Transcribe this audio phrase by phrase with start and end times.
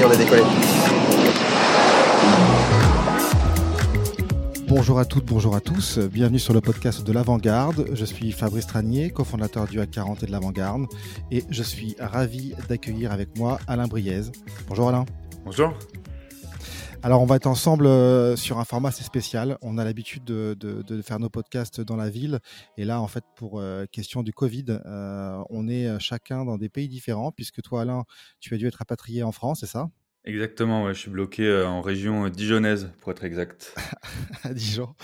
[0.00, 0.42] Y est, on a décollé.
[4.68, 5.98] Bonjour à toutes, bonjour à tous.
[5.98, 7.86] Bienvenue sur le podcast de l'Avant-Garde.
[7.92, 10.86] Je suis Fabrice Tranier, cofondateur du HAC40 et de l'Avant-Garde.
[11.30, 14.22] Et je suis ravi d'accueillir avec moi Alain Briez.
[14.68, 15.04] Bonjour Alain.
[15.44, 15.74] Bonjour.
[17.02, 19.56] Alors, on va être ensemble euh, sur un format assez spécial.
[19.62, 22.40] On a l'habitude de, de- de faire nos podcasts dans la ville.
[22.76, 26.68] Et là, en fait, pour euh, question du Covid, euh, on est chacun dans des
[26.68, 28.04] pays différents, puisque toi, Alain,
[28.38, 29.88] tu as dû être rapatrié en France, c'est ça?
[30.26, 33.74] Exactement, ouais, je suis bloqué euh, en région euh, dijonnaise, pour être exact.
[34.44, 34.94] à Dijon.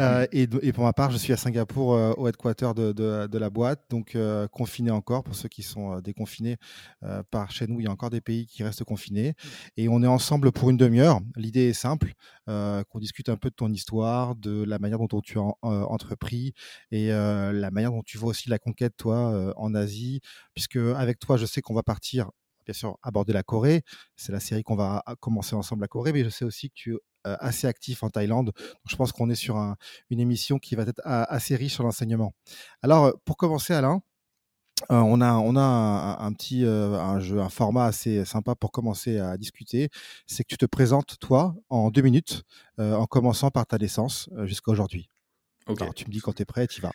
[0.00, 3.28] Euh, et, et pour ma part, je suis à Singapour, euh, au headquarter de, de,
[3.28, 6.56] de la boîte, donc euh, confiné encore pour ceux qui sont déconfinés.
[7.30, 9.34] Par chez nous, il y a encore des pays qui restent confinés.
[9.76, 11.20] Et on est ensemble pour une demi-heure.
[11.36, 12.14] L'idée est simple,
[12.46, 16.54] qu'on discute un peu de ton histoire, de la manière dont tu as en- entrepris
[16.90, 20.20] et la manière dont tu vois aussi la conquête, toi, en Asie.
[20.54, 22.30] Puisque avec toi, je sais qu'on va partir,
[22.64, 23.82] bien sûr, aborder la Corée.
[24.16, 26.74] C'est la série qu'on va a- commencer ensemble, la Corée, mais je sais aussi que
[26.74, 28.46] tu es euh, assez actif en Thaïlande.
[28.48, 28.54] Donc,
[28.88, 29.76] je pense qu'on est sur un-
[30.10, 32.34] une émission qui va être assez riche sur l'enseignement.
[32.82, 34.02] Alors, euh, pour commencer, Alain,
[34.90, 38.54] euh, on a, on a un, un petit euh, un jeu, un format assez sympa
[38.56, 39.88] pour commencer à discuter.
[40.26, 42.42] C'est que tu te présentes, toi, en deux minutes,
[42.80, 45.08] euh, en commençant par ta naissance jusqu'à aujourd'hui.
[45.80, 46.94] Alors, tu me dis quand tu es prêt, tu vas.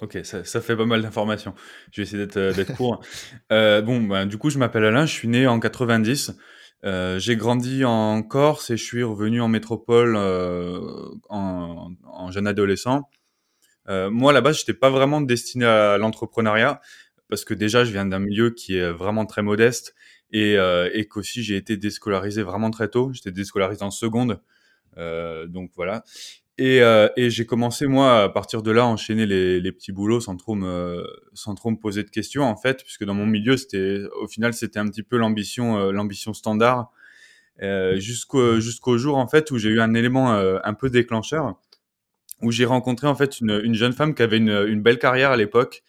[0.00, 1.54] Ok, ça, ça fait pas mal d'informations.
[1.92, 3.00] Je vais essayer d'être euh, court.
[3.52, 6.36] Euh, bon, bah, du coup, je m'appelle Alain, je suis né en 90.
[6.84, 10.78] Euh, j'ai grandi en Corse et je suis revenu en métropole euh,
[11.28, 13.08] en, en jeune adolescent.
[13.88, 16.80] Euh, moi, là-bas, je n'étais pas vraiment destiné à l'entrepreneuriat
[17.28, 19.94] parce que déjà, je viens d'un milieu qui est vraiment très modeste
[20.30, 23.12] et, euh, et qu'aussi j'ai été déscolarisé vraiment très tôt.
[23.12, 24.40] J'étais déscolarisé en seconde,
[24.96, 26.04] donc voilà.
[26.60, 29.92] Et, euh, et j'ai commencé moi à partir de là à enchaîner les, les petits
[29.92, 33.26] boulots sans trop me sans trop me poser de questions en fait, puisque dans mon
[33.26, 36.90] milieu c'était au final c'était un petit peu l'ambition euh, l'ambition standard.
[37.62, 41.54] Euh, jusqu'au jusqu'au jour en fait où j'ai eu un élément euh, un peu déclencheur
[42.42, 45.30] où j'ai rencontré en fait une, une jeune femme qui avait une, une belle carrière
[45.32, 45.82] à l'époque.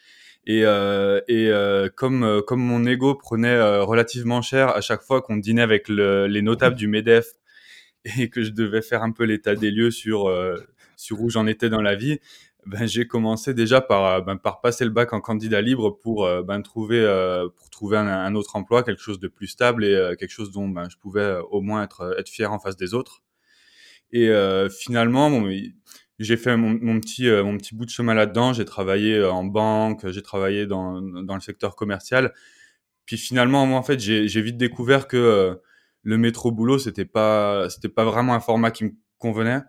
[0.47, 5.21] Et, euh, et euh, comme comme mon ego prenait euh, relativement cher à chaque fois
[5.21, 7.27] qu'on dînait avec le- les notables du Medef
[8.05, 10.57] et que je devais faire un peu l'état des lieux sur euh,
[10.95, 12.19] sur où j'en étais dans la vie,
[12.65, 16.25] ben j'ai commencé déjà par euh, ben, par passer le bac en candidat libre pour
[16.25, 19.93] euh, ben trouver euh, pour trouver un, autre emploi, quelque chose de plus stable et
[19.93, 22.93] euh, quelque chose dont ben je pouvais au moins être être fier en face des
[22.93, 23.23] autres.
[24.11, 24.31] Et
[24.71, 25.47] finalement, bon,
[26.17, 28.53] j'ai fait mon, mon petit mon petit bout de chemin là-dedans.
[28.53, 32.33] J'ai travaillé en banque, j'ai travaillé dans dans le secteur commercial.
[33.05, 35.59] Puis finalement, moi en fait, j'ai vite découvert que
[36.03, 39.61] le métro boulot c'était pas c'était pas vraiment un format qui me convenait.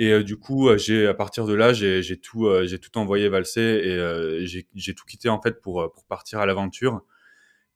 [0.00, 2.96] Et euh, du coup, euh, j'ai à partir de là, j'ai tout euh, j'ai tout
[2.96, 7.02] envoyé valser et j'ai tout quitté en fait pour pour partir à l'aventure.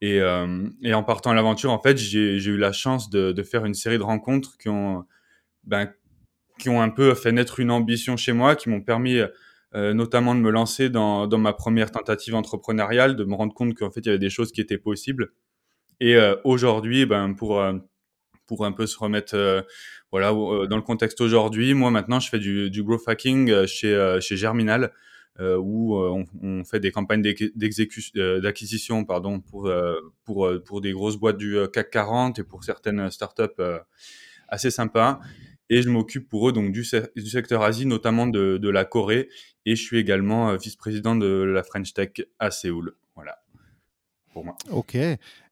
[0.01, 3.99] Et, en partant à l'aventure, en fait, j'ai eu la chance de, faire une série
[3.99, 5.05] de rencontres qui ont
[5.65, 5.93] ben,
[6.59, 9.21] qui ont un peu fait naître une ambition chez moi, qui m'ont permis
[9.75, 13.91] notamment de me lancer dans, dans ma première tentative entrepreneuriale, de me rendre compte qu'en
[13.91, 15.33] fait il y avait des choses qui étaient possibles.
[16.01, 17.63] Et aujourd'hui, ben pour
[18.47, 19.63] pour un peu se remettre euh,
[20.11, 23.67] voilà euh, dans le contexte aujourd'hui, moi maintenant je fais du, du growth hacking euh,
[23.67, 24.93] chez chez Germinal.
[25.41, 29.69] où on, fait des campagnes d'acquisition pardon pour
[30.25, 33.63] pour pour des grosses boîtes du CAC 40 et pour certaines startups
[34.49, 35.19] assez sympas
[35.71, 36.85] et je m'occupe pour eux donc du,
[37.17, 39.29] du secteur Asie, notamment de, de la Corée,
[39.65, 42.95] et je suis également vice-président de la French Tech à Séoul.
[44.35, 44.57] Pour moi.
[44.73, 44.99] Ok.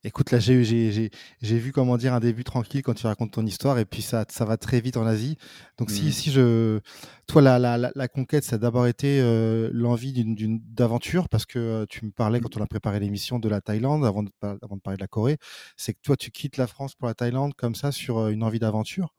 [0.04, 1.10] Écoute, là, j'ai j'ai-
[1.40, 4.24] j'ai- vu, comment dire, un début tranquille quand tu racontes ton histoire, et puis ça,
[4.28, 5.36] ça va très vite en Asie.
[5.78, 6.10] Donc, si, Mhm.
[6.10, 6.80] si je.
[7.28, 11.46] Toi, la, la, la, conquête, ça a d'abord été euh, l'envie d'une- d'une d'aventure, parce
[11.46, 14.30] que euh, tu me parlais quand on a préparé l'émission de la Thaïlande, avant de,
[14.42, 15.38] avant de parler de la Corée.
[15.76, 18.42] C'est que toi, tu quittes la France pour la Thaïlande comme ça, sur euh, une
[18.42, 19.14] envie d'aventure?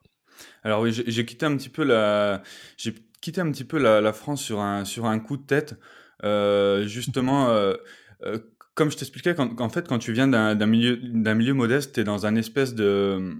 [0.64, 2.44] Alors oui, j'ai j'ai quitté un petit peu la,
[2.76, 5.76] j'ai quitté un petit peu la, la France sur un sur un coup de tête.
[6.86, 7.48] Justement,
[8.75, 12.04] comme je t'expliquais, quand, en fait, quand tu viens d'un milieu d'un milieu modeste, t'es
[12.04, 13.36] dans un espèce de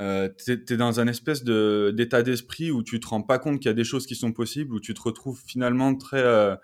[0.00, 3.68] euh, t'es dans un espèce de d'état d'esprit où tu te rends pas compte qu'il
[3.68, 6.56] y a des choses qui sont possibles, où tu te retrouves finalement très euh,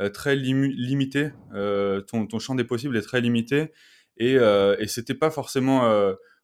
[0.00, 1.30] euh, très limité.
[1.54, 3.72] Euh, ton ton champ des possibles est très limité.
[4.18, 5.82] et, euh, et c'était pas forcément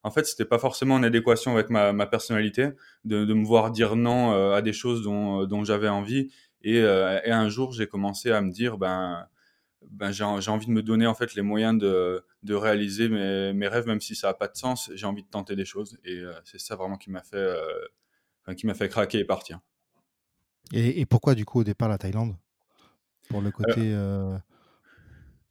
[0.04, 2.70] en fait, c'était pas forcément en adéquation avec ma, ma personnalité
[3.04, 6.30] de, de, me voir dire non à des choses dont, dont j'avais envie.
[6.62, 9.26] Et, et, un jour, j'ai commencé à me dire, ben,
[9.90, 13.68] ben j'ai envie de me donner en fait les moyens de, de réaliser mes, mes,
[13.68, 14.90] rêves, même si ça n'a pas de sens.
[14.94, 17.56] J'ai envie de tenter des choses, et c'est ça vraiment qui m'a fait,
[18.42, 19.60] enfin, qui m'a fait craquer et partir.
[20.72, 22.36] Et, et, pourquoi du coup au départ la Thaïlande?
[23.28, 23.92] Pour le côté.
[23.94, 24.36] Euh...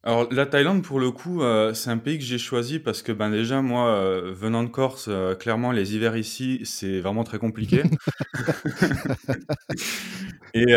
[0.04, 3.12] Alors la Thaïlande pour le coup euh, c'est un pays que j'ai choisi parce que
[3.12, 7.38] ben déjà moi euh, venant de Corse euh, clairement les hivers ici c'est vraiment très
[7.38, 7.84] compliqué.
[10.54, 10.72] Et,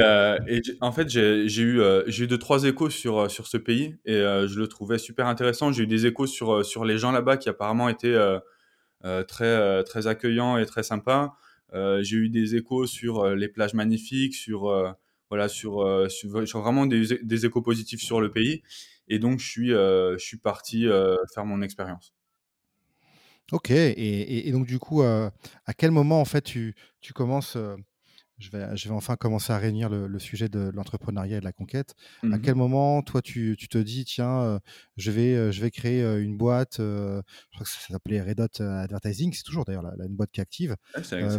[0.48, 4.14] et, en fait j'ai eu j'ai eu deux trois échos sur sur ce pays et
[4.14, 5.74] je le trouvais super intéressant.
[5.74, 8.18] J'ai eu des échos sur sur les gens là-bas qui apparemment étaient
[9.28, 11.34] très très accueillants et très sympas.
[11.74, 14.96] J'ai eu des échos sur les plages magnifiques sur
[15.30, 18.64] voilà sur, sur, sur vraiment des, des échos positifs sur le pays
[19.08, 22.14] et donc, je suis, euh, je suis parti euh, faire mon expérience.
[23.52, 23.70] Ok.
[23.72, 25.30] Et, et, donc, du coup, euh,
[25.66, 27.58] à quel moment, en fait, tu, tu commences
[28.40, 31.46] je vais, je vais enfin commencer à réunir le, le sujet de l'entrepreneuriat et de
[31.46, 31.96] la conquête.
[32.32, 34.62] À Mmh quel moment, toi, tu, tu te dis, tiens,
[34.98, 37.22] je, vais, je vais créer une boîte, je
[37.54, 40.76] crois que ça s'appelait Red Dot Advertising, c'est toujours d'ailleurs une boîte qui est active.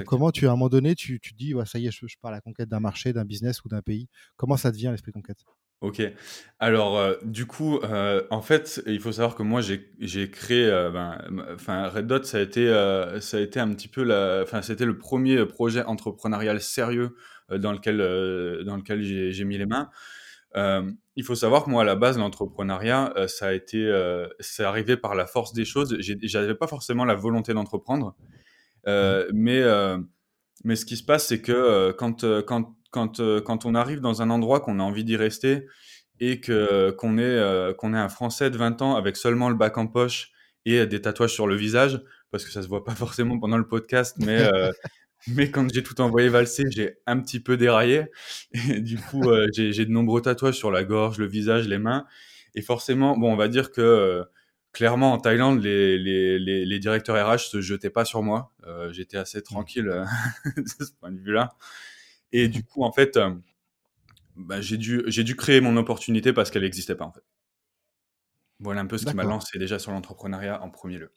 [0.07, 2.07] Comment tu, à un moment donné, tu, tu te dis, ouais, ça y est, je,
[2.07, 4.09] je pars à la conquête d'un marché, d'un business ou d'un pays?
[4.37, 5.45] Comment ça devient l'esprit de conquête?
[5.83, 6.01] OK.
[6.59, 10.65] Alors, heu, du coup, heu, en fait, il faut savoir que moi j'ai j'ai créé,
[10.71, 11.19] heu, ben,
[11.55, 14.63] enfin Red Dot ça a été, heu, ça a été un petit peu la enfin
[14.63, 17.15] c'était le premier projet entrepreneurial sérieux,
[17.53, 19.91] heu, dans lequel, heu, dans lequel j'ai j'ai mis les mains.
[20.55, 24.29] Hem, il faut savoir que moi à la base l'entrepreneuriat, heu, ça a été, heu,
[24.41, 25.97] c'est arrivé par la force des choses.
[26.01, 28.17] J'ai j'avais pas forcément la volonté d'entreprendre,
[28.87, 29.99] Mmh heu, mais, heu,
[30.65, 33.75] mais ce qui se passe c'est que, heu, quand, heu, quand quand, euh, quand on
[33.75, 35.67] arrive dans un endroit qu'on a envie d'y rester
[36.19, 39.55] et que qu'on est euh, qu'on est un Français de 20 ans avec seulement le
[39.55, 40.31] bac en poche
[40.65, 42.01] et des tatouages sur le visage,
[42.31, 44.71] parce que ça se voit pas forcément pendant le podcast, mais euh,
[45.29, 48.07] mais quand j'ai tout envoyé valser, j'ai un petit peu déraillé.
[48.71, 51.79] Et du coup, euh, j'ai j'ai de nombreux tatouages sur la gorge, le visage, les
[51.79, 52.07] mains.
[52.55, 54.25] Et forcément, bon, on va dire que euh,
[54.73, 58.53] clairement en Thaïlande, les, les, les, les directeurs RH se jetaient pas sur moi.
[58.67, 60.05] Euh, J'étais assez tranquille euh,
[60.57, 61.55] de ce point de vue-là.
[62.33, 63.35] Et du coup, en fait, euh,
[64.37, 67.25] bah, j'ai dû, créer mon opportunité parce qu'elle n'existait pas, en fait.
[68.61, 71.13] Voilà un peu ce qui m'a lancé déjà sur l'entrepreneuriat en premier lieu.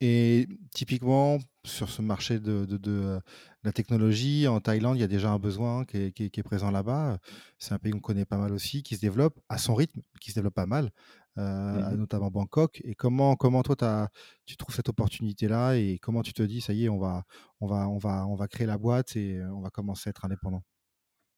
[0.00, 3.20] Et typiquement, sur ce marché de, de- de, euh,
[3.64, 6.38] la technologie, en Thaïlande, il y a déjà un besoin qui est, qui est- qui
[6.40, 7.18] est présent là-bas.
[7.58, 10.30] C'est un pays qu'on connaît pas mal aussi, qui se développe à son rythme, qui
[10.30, 10.90] se développe pas mal,
[11.38, 11.96] euh, Mhm.
[11.96, 12.80] notamment Bangkok.
[12.84, 14.08] Et comment, comment toi,
[14.46, 17.22] tu trouves cette opportunité-là et comment tu te dis, ça y est, on va,
[17.60, 20.10] on va, on va, on va créer la boîte et euh, on va commencer à
[20.10, 20.62] être indépendant?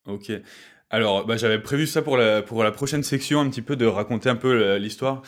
[0.06, 0.32] Ok.
[0.88, 3.84] Alors, bah, j'avais prévu ça pour la, pour la prochaine section, un petit peu de
[3.86, 5.22] raconter un peu l'histoire.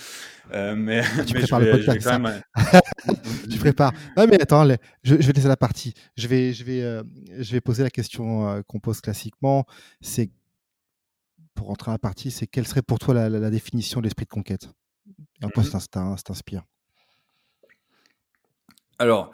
[0.54, 2.18] Euh, mais, Ah, tu mais prépares le vais, podcast, quand ça.
[2.18, 2.42] même.
[3.50, 3.92] Tu prépares.
[4.16, 4.76] Non, mais attends, je,
[5.20, 5.92] je vais laisser la partie.
[6.16, 7.02] Je vais, je vais, euh,
[7.38, 9.66] je vais poser la question qu'on pose classiquement.
[10.00, 10.30] C'est
[11.62, 14.06] pour rentrer à la partie, c'est quelle serait pour toi la, la- la définition de
[14.06, 14.68] l'esprit de conquête?
[15.40, 16.64] Et en quoi ça t'inspire
[18.98, 19.30] Alors,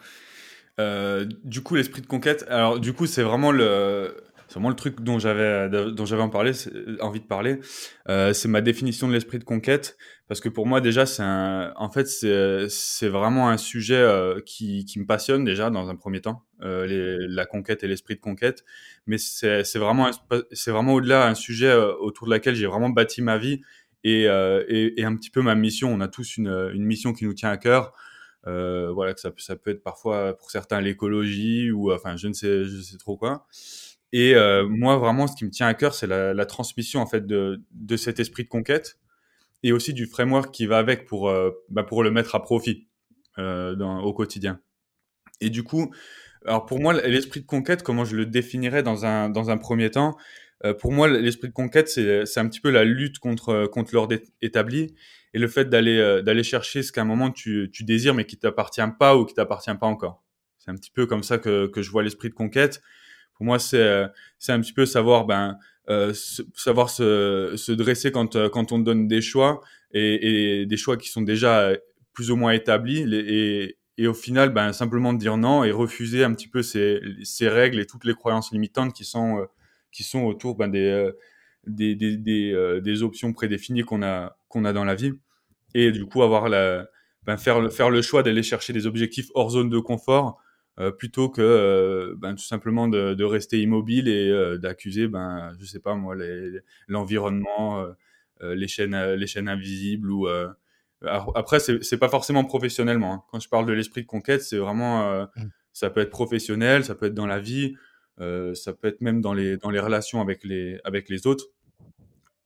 [0.79, 2.45] euh, du coup, l'esprit de conquête.
[2.51, 7.21] Alors, du coup, c'est vraiment le, c'est vraiment le truc dont j'avais, dont j'avais envie
[7.21, 7.61] de parler.
[8.09, 9.97] Euh, c'est ma définition de l'esprit de conquête,
[10.27, 14.41] parce que pour moi, déjà, c'est un, en fait, c'est, c'est vraiment un sujet euh,
[14.45, 18.21] qui, qui me passionne déjà dans un premier temps, euh, la conquête et l'esprit de
[18.21, 18.65] conquête.
[19.07, 20.11] Mais c'est, c'est vraiment,
[20.53, 23.61] c'est vraiment au-delà un sujet euh, autour de laquelle j'ai vraiment bâti ma vie
[24.03, 25.93] et, euh, et, et un petit peu ma mission.
[25.93, 27.93] On a tous une, une mission qui nous tient à cœur.
[28.47, 32.33] Euh, voilà, que ça, ça peut être parfois pour certains l'écologie ou enfin je ne
[32.33, 33.47] sais je sais trop quoi.
[34.13, 37.07] Et euh, moi vraiment ce qui me tient à cœur c'est la, la transmission en
[37.07, 38.99] fait de, de cet esprit de conquête
[39.63, 42.89] et aussi du framework qui va avec pour euh, bah, pour le mettre à profit
[43.39, 44.61] euh, dans, au quotidien.
[45.41, 45.93] Et du coup,
[46.47, 49.91] alors pour moi l'esprit de conquête comment je le définirais dans un dans un premier
[49.91, 50.17] temps
[50.65, 54.17] euh, pour moi l'esprit de conquête c'est un petit peu la lutte contre contre l'ordre
[54.43, 54.95] établi
[55.35, 58.25] et le fait d'aller euh, d'aller chercher ce qu'à un moment tu, tu désires mais
[58.25, 60.25] qui t'appartient pas ou qui t'appartient pas encore.
[60.59, 62.83] C'est un petit peu comme ça que, que je vois l'esprit de conquête.
[63.39, 64.07] Pour moi, c'est euh,
[64.39, 65.59] c'est un petit peu savoir ben
[65.91, 69.61] euh, se- savoir se, se dresser quand euh, quand on donne des choix
[69.93, 71.73] et, des choix qui sont déjà
[72.13, 73.05] plus ou moins établis.
[73.15, 77.49] Et et au final ben simplement dire non et refuser un petit peu ces ces
[77.49, 79.47] règles et toutes les croyances limitantes qui sont
[79.93, 81.11] qui sont autour ben des
[81.67, 82.17] des des
[82.81, 85.13] des, options prédéfinies qu'on a qu'on a dans la vie.
[85.75, 86.89] Et du coup avoir la
[87.25, 90.39] ben faire faire le choix d'aller chercher des objectifs hors zone de confort
[90.81, 95.53] euh, plutôt que euh, ben tout simplement de, de rester immobile et euh, d'accuser ben
[95.59, 96.15] je sais pas moi
[96.87, 97.85] l'environnement
[98.41, 100.29] les chaînes les chaînes invisibles ou
[101.03, 103.15] après, c'est pas forcément professionnellement.
[103.15, 103.23] Hein.
[103.31, 105.51] Quand je parle de l'esprit de conquête, c'est vraiment, mmh.
[105.73, 107.75] ça peut être professionnel, ça peut être dans la vie,
[108.19, 111.47] ça peut être même dans les dans les relations avec les avec les autres.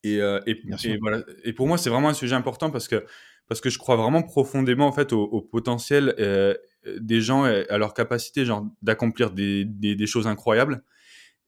[0.04, 1.22] Et, et, et, voilà.
[1.44, 3.04] et pour moi, c'est vraiment un sujet important parce que
[3.48, 6.14] parce que je crois vraiment profondément en fait au, potentiel
[6.98, 10.82] des gens et à leur capacité genre d'accomplir des, des, choses incroyables.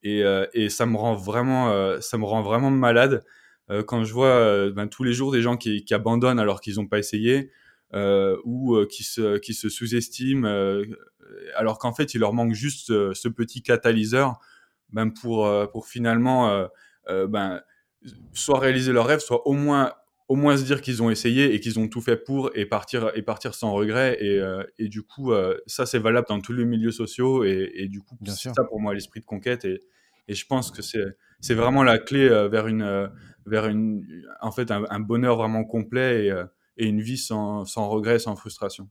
[0.02, 0.22] Et,
[0.52, 3.24] et ça me rend vraiment ça me rend vraiment malade
[3.70, 6.76] euh, quand je vois euh, ben, tous les jours des gens qui, abandonnent alors qu'ils
[6.76, 7.50] n'ont pas essayé
[7.94, 10.46] euh, ou qui se, qui se sous-estiment
[11.56, 14.38] alors qu'en fait il leur manque juste ce petit catalyseur
[14.90, 16.68] ben, pour, pour finalement
[17.08, 17.62] ben,
[18.32, 19.92] soit réaliser leur rêve, soit au moins
[20.28, 23.10] au moins se dire qu'ils ont essayé et qu'ils ont tout fait pour et partir
[23.14, 24.16] et partir sans regret.
[24.20, 24.40] Et,
[24.78, 25.32] et du coup
[25.66, 28.80] ça c'est valable dans tous les milieux sociaux et, et du coup c'est ça pour
[28.80, 29.64] moi l'esprit de conquête.
[29.66, 29.82] Et,
[30.28, 33.10] et je pense que c'est vraiment la clé vers une
[33.46, 34.04] vers une,
[34.40, 36.44] en fait, un, bonheur vraiment complet et, euh,
[36.76, 38.88] et une vie sans, sans, regret, sans frustration.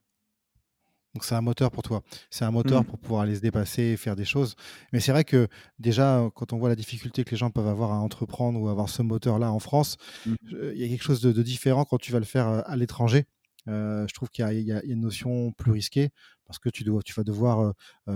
[1.13, 2.01] Donc c'est un moteur pour toi.
[2.29, 2.86] C'est un moteur mmh.
[2.86, 4.55] pour pouvoir aller se dépasser et faire des choses.
[4.91, 5.48] Mais c'est vrai que
[5.79, 8.89] déjà, quand on voit la difficulté que les gens peuvent avoir à entreprendre ou avoir
[8.89, 10.36] ce moteur-là en France, mmh.
[10.74, 13.25] il y a quelque chose de, différent quand tu vas le faire euh, à l'étranger.
[13.70, 16.10] Euh, je trouve qu'il y, y, a une notion plus risquée
[16.45, 17.73] parce que tu, vas devoir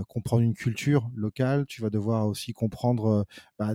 [0.07, 3.25] comprendre une culture locale, tu vas devoir aussi comprendre
[3.57, 3.73] bah,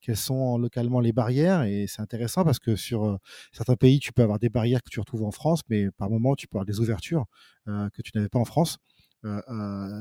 [0.00, 1.62] quelles sont localement les barrières.
[1.62, 3.18] Et c'est intéressant parce que sur
[3.52, 6.34] certains pays, tu peux avoir des barrières que tu retrouves en France, mais par moment,
[6.34, 7.26] tu peux avoir des ouvertures
[7.66, 8.78] que tu n'avais pas en France.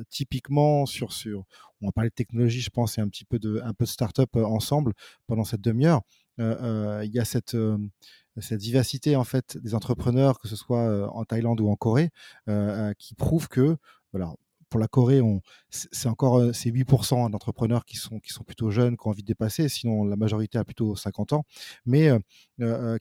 [0.10, 1.46] Typiquement sur, sur
[1.82, 3.90] on va parler de technologie je pense et un petit peu de un peu de
[3.90, 4.94] start-up ensemble
[5.28, 6.02] pendant cette demi-heure.
[6.38, 7.58] Il y a cette
[8.40, 12.12] cette diversité en fait des entrepreneurs, que ce soit en Thaïlande ou en Corée,
[13.00, 13.78] qui prouve que
[14.14, 14.34] voilà,
[14.70, 15.22] pour la Corée,
[15.70, 19.28] c'est encore c'est 8% d'entrepreneurs qui sont, qui sont plutôt jeunes, qui ont envie de
[19.28, 21.46] dépasser, sinon la majorité a plutôt 50 ans,
[21.86, 22.10] mais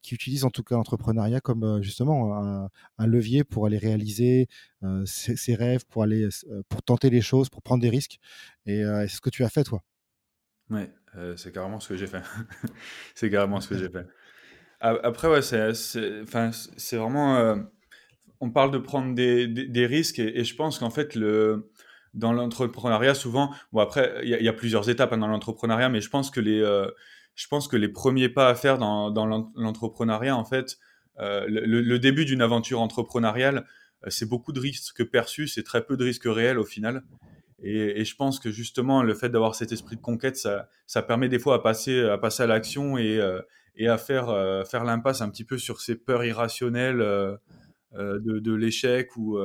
[0.02, 2.68] qui utilisent en tout cas l'entrepreneuriat comme justement
[2.98, 4.48] un, levier pour aller réaliser
[5.04, 6.28] ses, rêves, pour, aller,
[6.68, 8.18] pour tenter les choses, pour prendre des risques.
[8.66, 9.82] Et c'est ce que tu as fait, toi.
[10.70, 10.82] Oui,
[11.36, 12.22] c'est carrément ce que j'ai fait.
[13.14, 14.06] c'est carrément ce que j'ai fait.
[14.80, 17.66] Après, ouais, c'est vraiment.
[18.36, 21.70] Euh, on parle de prendre des, risques et, je pense qu'en fait, le,
[22.14, 26.10] dans l'entrepreneuriat, souvent, bon, après, il y, a plusieurs étapes hein, dans l'entrepreneuriat, mais je
[26.10, 26.90] pense que les, euh,
[27.34, 30.78] je pense que les premiers pas à faire dans, dans l'entrepreneuriat, en fait,
[31.18, 33.66] euh, le, début d'une aventure entrepreneuriale,
[34.08, 37.02] c'est beaucoup de risques perçus, c'est très peu de risques réels au final.
[37.62, 41.30] Et, je pense que justement, le fait d'avoir cet esprit de conquête, ça, ça permet
[41.30, 43.18] des fois à passer à, passer à l'action et,
[43.76, 47.36] et à faire, euh, faire l'impasse un petit peu sur ces peurs irrationnelles euh, euh,
[47.96, 49.38] de, de l'échec ou,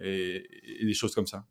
[0.00, 0.44] et,
[0.82, 1.44] des choses comme ça.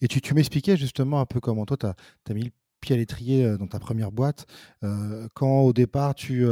[0.00, 3.56] Et tu, m'expliquais justement un peu comment toi, tu as, mis le pied à l'étrier
[3.58, 4.46] dans ta première boîte.
[5.34, 6.44] quand au départ, tu,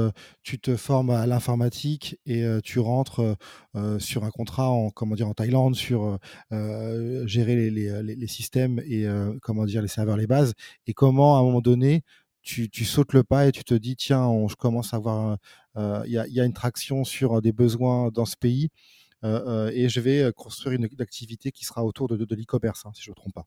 [0.43, 3.37] tu te formes à l'informatique et tu rentres
[3.99, 6.19] sur un contrat en, comment dire, en Thaïlande sur
[6.51, 9.07] gérer les, les, les, systèmes et
[9.43, 10.55] comment dire, les serveurs, les bases,
[10.87, 12.03] et comment à un moment donné,
[12.47, 15.37] tu, sautes le pas et tu te dis tiens, je commence à avoir,
[15.77, 18.71] euh, il y, a, une traction sur des besoins dans ce pays
[19.25, 23.03] euh, euh, et je vais construire une, activité qui sera autour de, l'e-commerce, hein, si
[23.03, 23.47] je ne me trompe pas.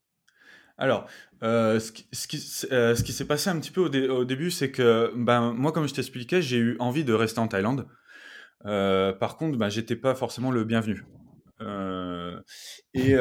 [0.78, 1.08] Alors,
[1.42, 5.94] ce qui, s'est passé un petit peu au, début, c'est que ben, moi, comme je
[5.94, 7.88] t'expliquais, j'ai eu envie de rester en Thaïlande.
[8.64, 11.06] par contre, ben, j'étais pas forcément le bienvenu.
[11.62, 13.16] et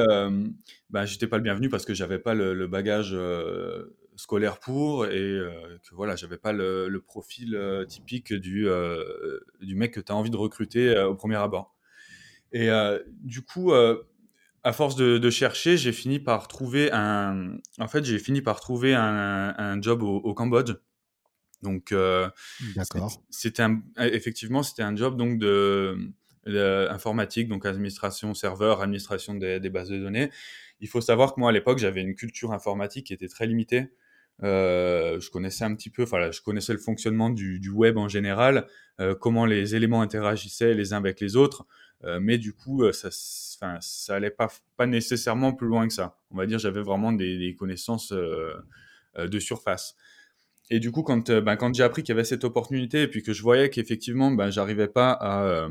[0.91, 3.17] ben, j'étais pas le bienvenu parce que j'avais pas le bagage
[4.19, 9.77] scolaire pour et euh, que voilà, j'avais pas le, profil euh, typique du, euh, du
[9.77, 11.75] mec que tu as envie de recruter au premier abord.
[12.53, 12.71] Et
[13.21, 17.59] du coup, à force de, chercher, j'ai fini par trouver un.
[17.79, 20.73] En fait, j'ai fini par trouver un, job au, Cambodge.
[21.63, 21.95] Donc,
[23.29, 23.67] c'était
[23.99, 26.11] effectivement, c'était un job donc de,
[26.91, 30.31] informatique, donc administration serveur, administration des, des, bases de données.
[30.81, 33.91] Il faut savoir que moi, à l'époque, j'avais une culture informatique qui était très limitée.
[34.45, 38.67] Euh, je connaissais un petit peu, enfin, je connaissais le fonctionnement du, web en général,
[39.01, 41.67] euh, comment les éléments interagissaient les uns avec les autres,
[42.05, 44.49] euh, mais du coup, ça, ça allait pas,
[44.87, 46.17] nécessairement plus loin que ça.
[46.31, 49.97] On va dire, j'avais vraiment des, connaissances de surface.
[50.71, 53.23] Et du coup, quand, ben, quand j'ai appris qu'il y avait cette opportunité et puis
[53.23, 55.69] que je voyais qu'effectivement, ben, j'arrivais pas à,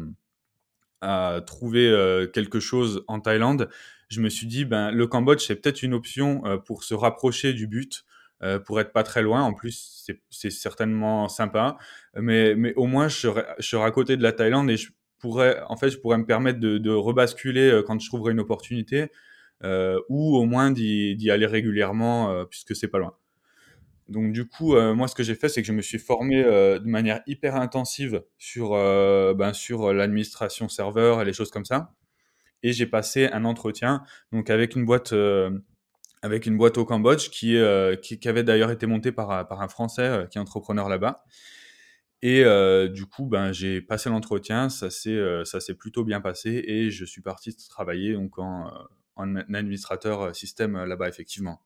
[1.00, 3.70] à trouver quelque chose en Thaïlande,
[4.10, 7.68] je me suis dit, ben, le Cambodge, c'est peut-être une option pour se rapprocher du
[7.68, 8.04] but,
[8.44, 9.42] euh, pour être pas très loin.
[9.42, 11.78] En plus, c'est certainement sympa.
[12.16, 13.18] Mais, mais au moins, je
[13.60, 16.60] serai, à côté de la Thaïlande et je pourrais, en fait, je pourrais me permettre
[16.60, 19.08] de, rebasculer euh, quand je trouverai une opportunité
[19.64, 23.16] euh, ou au moins d'y aller régulièrement puisque c'est pas loin.
[24.08, 26.88] Donc du coup, moi, ce que j'ai fait, c'est que je me suis formé de
[26.88, 31.92] manière hyper intensive sur, ben, sur l'administration serveur et les choses comme ça.
[32.64, 35.14] Et j'ai passé un entretien donc avec une boîte,
[36.22, 37.58] avec une boîte au Cambodge qui,
[38.02, 41.24] qui, avait d'ailleurs été montée par, un Français qui est entrepreneur là-bas.
[42.22, 42.44] Et
[42.90, 47.56] du coup, ben, j'ai passé l'entretien, ça s'est plutôt bien passé et je suis parti
[47.70, 48.72] travailler donc en,
[49.16, 51.62] en administrateur système là-bas effectivement.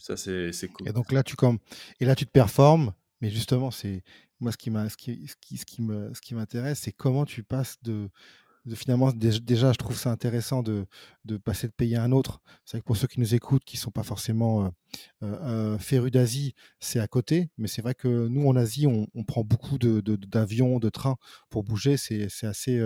[0.00, 0.88] Ça, c'est cool.
[0.88, 1.58] Et donc là, tu comme
[2.00, 4.02] et là, tu te performes, mais justement, c'est
[4.40, 7.76] moi ce qui m'a ce qui, ce qui, ce qui m'intéresse, c'est comment tu passes
[7.82, 8.08] de
[8.74, 10.86] finalement, déjà, je trouve ça intéressant de,
[11.24, 12.40] de passer de pays à un autre.
[12.64, 14.70] C'est vrai que pour ceux qui nous écoutent, qui ne sont pas forcément
[15.22, 17.50] euh, euh, euh, férus d'Asie, c'est à côté.
[17.58, 21.16] Mais c'est vrai que nous, en Asie, on, prend beaucoup d'avions, de, de, trains
[21.50, 21.96] pour bouger.
[21.96, 22.82] C'est assez,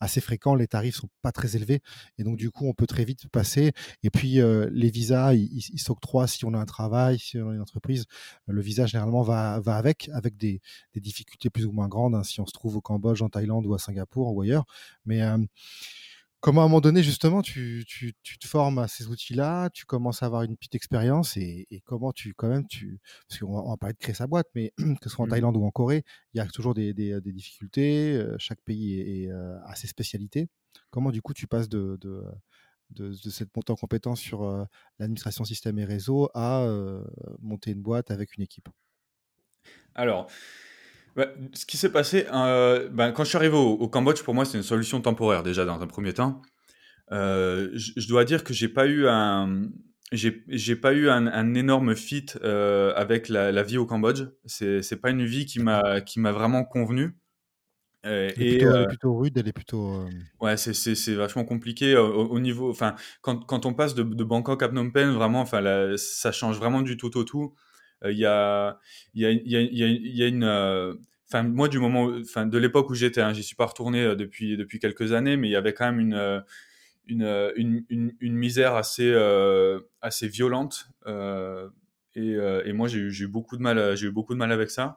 [0.00, 0.54] assez fréquent.
[0.54, 1.80] Les tarifs sont pas très élevés.
[2.18, 3.72] Et donc, du coup, on peut très vite passer.
[4.02, 4.40] Et puis,
[4.70, 8.04] les visas, ils, s'octroient si on a un travail, si on a une entreprise.
[8.46, 10.60] Le visa, généralement, va, avec, avec des,
[10.96, 12.14] difficultés plus ou moins grandes.
[12.14, 14.64] Hein, si on se trouve au Cambodge, en Thaïlande ou à Singapour ou ailleurs.
[15.06, 15.22] Mais
[16.40, 19.84] comment à un moment donné, justement, tu, tu, tu te formes à ces outils-là, tu
[19.84, 23.52] commences à avoir une petite expérience et, et, comment tu, quand même, tu, parce qu'on
[23.52, 25.30] va, on va parler de créer sa boîte, mais que ce soit en mmh.
[25.30, 26.04] Thaïlande ou en Corée,
[26.34, 30.48] il y a toujours des, des, des difficultés, chaque pays est, est, a ses spécialités.
[30.90, 32.24] Comment, du coup, tu passes de, de,
[32.90, 34.66] de, de cette montée en compétence sur
[34.98, 36.66] l'administration système et réseau à
[37.40, 38.68] monter une boîte avec une équipe?
[39.94, 40.30] Alors,
[41.16, 44.44] bah, ce qui s'est passé, euh, ben, quand je suis arrivé au, Cambodge, pour moi,
[44.44, 46.42] c'est une solution temporaire déjà dans un premier temps.
[47.12, 49.68] Euh, je, dois dire que j'ai pas eu un,
[50.12, 54.22] j'ai pas eu un, énorme fit euh, avec la, vie au Cambodge.
[54.44, 57.16] C'est pas une vie qui m'a qui m'a vraiment convenu.
[58.04, 60.04] elle, est plutôt, elle, est plutôt, rude, elle est plutôt.
[60.40, 62.70] Ouais, c'est vachement compliqué au, niveau.
[62.70, 66.58] Enfin, quand, quand on passe de, de, Bangkok à Phnom Penh, vraiment, enfin, ça change
[66.58, 67.54] vraiment du tout au tout.
[68.04, 68.78] Il y a,
[69.14, 73.20] il y a, y a, une, enfin moi du moment, enfin de l'époque où j'étais,
[73.20, 76.00] hein, j'y suis pas retourné depuis depuis quelques années, mais il y avait quand même
[76.00, 76.44] une
[77.06, 79.12] une, une, une, misère assez
[80.00, 80.88] assez violente
[82.14, 84.70] et, et, moi j'ai eu, eu beaucoup de mal j'ai eu beaucoup de mal avec
[84.70, 84.96] ça.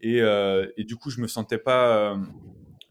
[0.00, 2.16] Et, et du coup je me sentais pas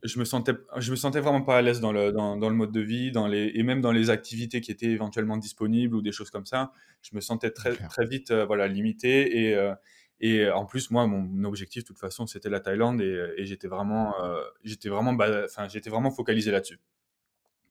[0.05, 2.55] je me sentais je me sentais vraiment pas à l'aise dans le dans, dans, le
[2.55, 6.01] mode de vie dans les et même dans les activités qui étaient éventuellement disponibles ou
[6.01, 6.71] des choses comme ça.
[7.01, 9.73] Je me sentais très très vite euh, voilà limité et euh,
[10.19, 13.67] et en plus moi mon objectif de toute façon c'était la Thaïlande et, et j'étais
[13.67, 16.79] vraiment euh, j'étais vraiment enfin j'étais vraiment focalisé là-dessus.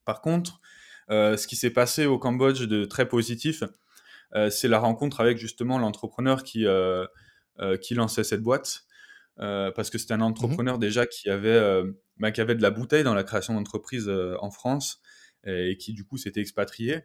[0.04, 0.60] Par contre
[1.08, 3.62] ce qui s'est passé au Cambodge de très positif
[4.50, 6.66] c'est la rencontre avec justement l'entrepreneur qui
[7.82, 8.84] qui lançait cette boîte
[9.36, 11.82] parce que c'était un mmh entrepreneur déjà qui avait
[12.18, 15.00] bah, qui avait de la bouteille dans la création d'entreprises euh, en France
[15.46, 17.02] et qui du coup s'était expatrié.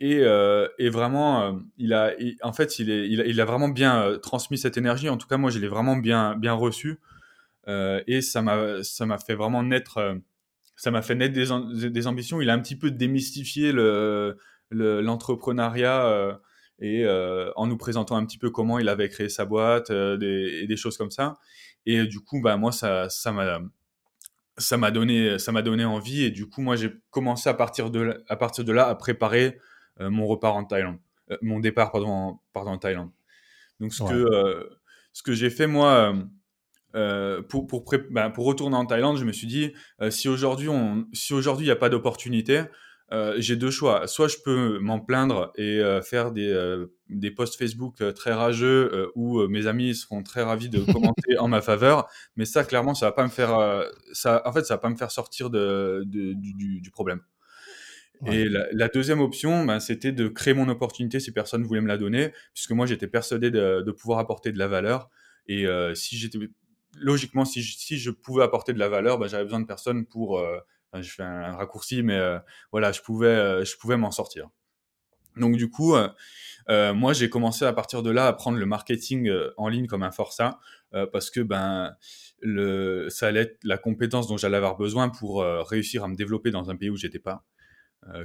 [0.00, 4.18] Et, euh, et, vraiment, euh, il a, en fait, il, est, il, a, vraiment bien
[4.20, 5.08] transmis cette énergie.
[5.08, 6.98] En tout cas, moi, je l'ai vraiment bien, bien reçu.
[7.68, 10.18] et ça m'a, ça m'a fait vraiment naître,
[10.74, 12.40] ça m'a fait naître des, des, ambitions.
[12.40, 14.36] Il a un petit peu démystifié le,
[14.70, 16.40] l'entrepreneuriat
[16.80, 20.66] et en nous présentant un petit peu comment il avait créé sa boîte des, et
[20.66, 21.38] des choses comme ça.
[21.86, 23.60] Et du coup, bah, moi, ça, ça m'a,
[24.58, 27.90] ça m'a donné, ça m'a donné envie et du coup, moi, j'ai commencé à partir
[27.90, 29.58] de, à partir de là à préparer
[30.00, 30.98] euh, mon repart en Thaïlande,
[31.30, 33.10] euh, mon départ pardon, en, pardon, en Thaïlande.
[33.80, 34.64] Donc, ce que, euh,
[35.12, 36.14] ce que j'ai fait moi
[37.48, 39.72] pour pour, ben, pour retourner en Thaïlande, je me suis dit
[40.10, 42.62] si aujourd'hui on, si aujourd'hui il n'y a pas d'opportunité,
[43.10, 44.06] euh, j'ai deux choix.
[44.06, 49.10] Soit je peux m'en plaindre et euh, faire des, euh, des posts Facebook très rageux
[49.14, 53.06] où mes amis seront très ravis de commenter en ma faveur, mais ça clairement ça
[53.06, 56.34] va pas me faire ça en fait ça va pas me faire sortir de, de
[56.34, 57.20] du, du, problème.
[58.26, 61.86] Et la, la, deuxième option, ben, c'était de créer mon opportunité si personne voulait me
[61.86, 65.08] la donner, puisque moi j'étais persuadé de, de, pouvoir apporter de la valeur.
[65.46, 66.38] Et si j'étais
[66.96, 70.04] logiquement, si je, si je pouvais apporter de la valeur, ben, j'avais besoin de personne
[70.04, 70.44] pour
[70.94, 72.38] je fais un, raccourci, mais euh,
[72.72, 74.48] voilà, je pouvais, euh, je pouvais m'en sortir.
[75.36, 79.30] Donc du coup, euh, moi j'ai commencé à partir de là à prendre le marketing
[79.56, 80.58] en ligne comme un forçat
[81.12, 81.94] parce que ben
[82.40, 86.50] le, ça allait être la compétence dont j'allais avoir besoin pour réussir à me développer
[86.50, 87.44] dans un pays où j'étais pas.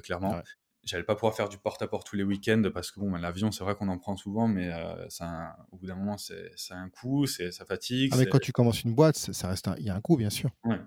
[0.01, 0.41] clairement,
[0.81, 3.63] j'allais pas pouvoir faire du porte-à-porte tous les week-ends parce que bon, ben, l'avion c'est
[3.63, 4.71] vrai qu'on en prend souvent, mais
[5.09, 8.09] ça, au bout d'un moment c'est, ça a un coût, c'est, ça fatigue.
[8.15, 10.31] Ah, mais quand tu commences une boîte, ça reste, il y a un coût bien
[10.31, 10.49] sûr.
[10.63, 10.79] Ouais.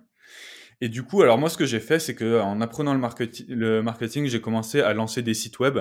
[0.81, 3.47] Et du coup, alors moi, ce que j'ai fait, c'est que en apprenant le, marketing,
[3.49, 5.79] le marketing, j'ai commencé à lancer des sites web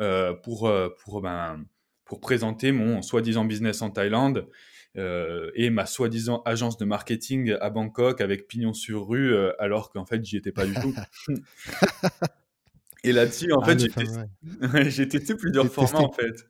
[0.00, 1.64] euh, pour euh, pour ben
[2.04, 4.48] pour présenter mon soi-disant business en Thaïlande
[4.96, 9.90] euh, et ma soi-disant agence de marketing à Bangkok avec pignon sur rue, euh, alors
[9.90, 10.94] qu'en fait, j'y étais pas du tout.
[13.04, 13.78] et là-dessus, en ah, fait,
[14.90, 16.48] j'ai testé, plusieurs formats en fait.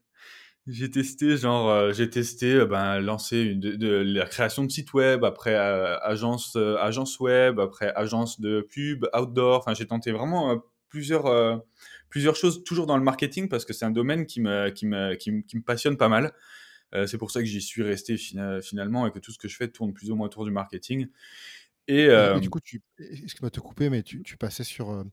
[0.71, 4.71] J'ai testé, genre, euh, j'ai testé, euh, ben, lancer une, de, de- la création de
[4.71, 9.59] site web, après euh, agence, euh, agence web, après agence de pub, outdoor.
[9.61, 10.57] Enfin, j'ai tenté vraiment euh,
[10.91, 11.63] plusieurs,
[12.11, 15.15] plusieurs choses, toujours dans le marketing, parce que c'est un domaine qui me, qui me,
[15.15, 16.33] qui me, qui me passionne pas mal.
[17.07, 19.57] C'est pour ça que j'y suis resté fina- finalement et que tout ce que je
[19.57, 21.09] fais tourne plus ou moins autour du marketing.
[21.89, 24.91] Et, euh, et du coup, tu, excuse-moi de te couper, mais tu, tu passais sur,
[24.91, 25.05] euh,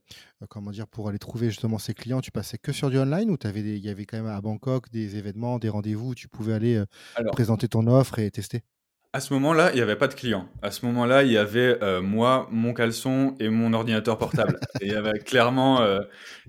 [0.42, 3.30] euh, comment dire, pour aller trouver justement ces clients, tu passais que sur du online
[3.30, 6.52] ou il y avait quand même à Bangkok des événements, des rendez-vous où tu pouvais
[6.52, 6.84] aller euh,
[7.14, 8.60] alors, présenter ton offre et tester?
[9.14, 10.50] À ce moment-là, il n'y avait pas de client.
[10.60, 14.60] À ce moment-là, il y avait moi, mon caleçon et mon ordinateur portable.
[14.82, 15.82] Et il y avait clairement,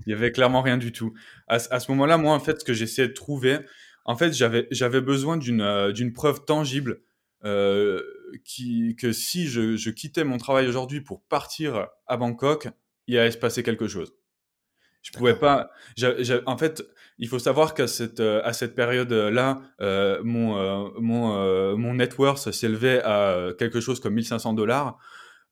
[0.06, 1.14] il y avait clairement rien du tout.
[1.46, 3.60] À, ce- à ce moment-là, moi, en fait, ce que j'essayais de trouver,
[4.04, 7.00] en fait, j'avais, j'avais besoin d'une, d'une preuve tangible
[7.44, 8.02] euh,
[8.44, 12.68] qui, que si je, je quittais mon travail aujourd'hui pour partir à Bangkok,
[13.06, 14.12] il allait se passer quelque chose.
[15.02, 15.70] Je pouvais pas.
[16.46, 16.82] en fait,
[17.18, 22.18] il faut savoir qu'à cette à cette période-là, euh, mon euh, mon euh, mon net
[22.18, 24.98] worth s'élevait à quelque chose comme 1500 dollars.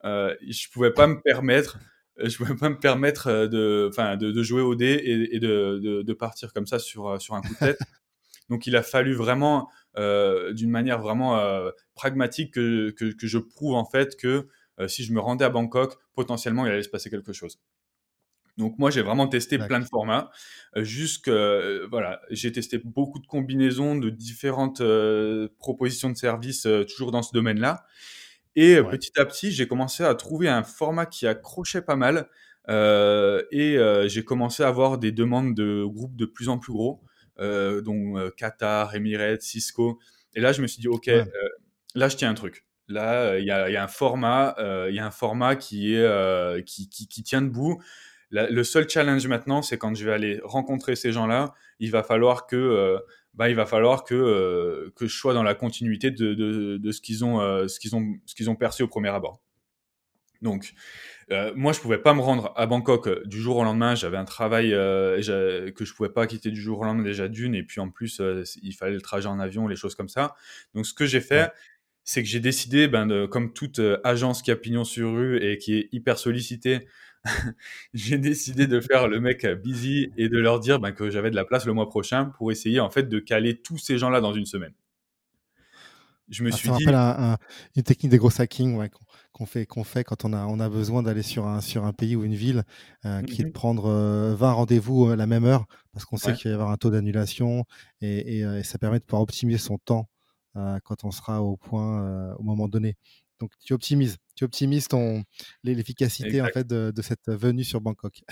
[0.05, 1.79] Euh, je pouvais pas me permettre.
[2.19, 5.79] Je pouvais pas me permettre de, enfin, de, de jouer au dé et, et de,
[5.83, 7.79] de, de partir comme ça sur, sur un coup de tête.
[8.49, 13.75] Donc, il a fallu vraiment, d'une manière vraiment euh, pragmatique, que, que, que je prouve
[13.75, 14.49] en fait que
[14.81, 17.59] euh, si je me rendais à Bangkok, potentiellement, il allait se passer quelque chose.
[18.57, 20.31] Donc moi j'ai vraiment testé plein de formats.
[20.77, 26.65] Euh, jusque euh, voilà, j'ai testé beaucoup de combinaisons de différentes euh, propositions de services
[26.67, 27.85] euh, toujours dans ce domaine-là.
[28.57, 28.85] Et euh, Ouais.
[28.85, 32.29] petit à petit, j'ai commencé à trouver un format qui accrochait pas mal.
[32.69, 36.73] Euh, et euh, j'ai commencé à avoir des demandes de groupes de plus en plus
[36.73, 37.03] gros,
[37.39, 39.99] euh, dont euh, Qatar, Emirates, Cisco.
[40.35, 41.15] Et là, je me suis dit, ok, Ouais.
[41.21, 41.49] euh,
[41.95, 42.67] là, je tiens un truc.
[42.89, 44.55] Là, il y, a, il y a un format,
[44.91, 47.83] y a un format qui est qui, qui, qui tient debout.
[48.31, 52.03] La- le seul challenge maintenant, c'est quand je vais aller rencontrer ces gens-là, il va
[52.03, 52.99] falloir que, euh,
[53.35, 56.93] bah, il va falloir que, euh, que je sois dans la continuité de, de, de
[56.93, 59.41] ce qu'ils ont, euh, ce qu'ils ont, ce qu'ils ont perçu au premier abord.
[60.43, 60.73] Donc,
[61.33, 63.95] euh, moi, je pouvais pas me rendre à Bangkok euh, du jour au lendemain.
[63.95, 65.21] J'avais un travail euh,
[65.73, 68.21] que je pouvais pas quitter du jour au lendemain déjà d'une, et puis en plus,
[68.21, 70.35] euh, il fallait le trajet en avion, les choses comme ça.
[70.75, 71.51] Donc, ce que j'ai fait, Ouais.
[72.05, 75.43] c'est que j'ai décidé, ben, de, comme toute euh, agence qui a pignon sur rue
[75.43, 76.87] et qui est hyper sollicitée,
[77.95, 81.37] j'ai décidé de faire le mec busy et de leur dire ben, que j'avais de
[81.37, 84.33] la place le mois prochain pour essayer en fait de caler tous ces gens-là dans
[84.33, 84.75] une semaine.
[86.29, 87.39] Je me Ah, suis ça dit, rappelle un- un-
[87.77, 88.91] une technique de gros hacking ouais,
[89.37, 91.93] qu'on fait, qu'on fait quand on a, on a besoin d'aller sur un, sur un
[91.93, 92.63] pays ou une ville,
[93.05, 96.29] euh, qui est de prendre euh, 20 rendez-vous à la même heure, parce qu'on sait
[96.31, 96.35] Ouais.
[96.37, 97.65] qu'il va y avoir un taux d'annulation,
[98.01, 100.09] et, et, euh, et ça permet de pouvoir optimiser son temps
[100.57, 102.95] euh, quand on sera au point euh, au moment donné.
[103.39, 105.23] Donc tu optimises, tu optimises ton,
[105.65, 108.23] l'e- l'efficacité en fait de, de cette venue sur Bangkok.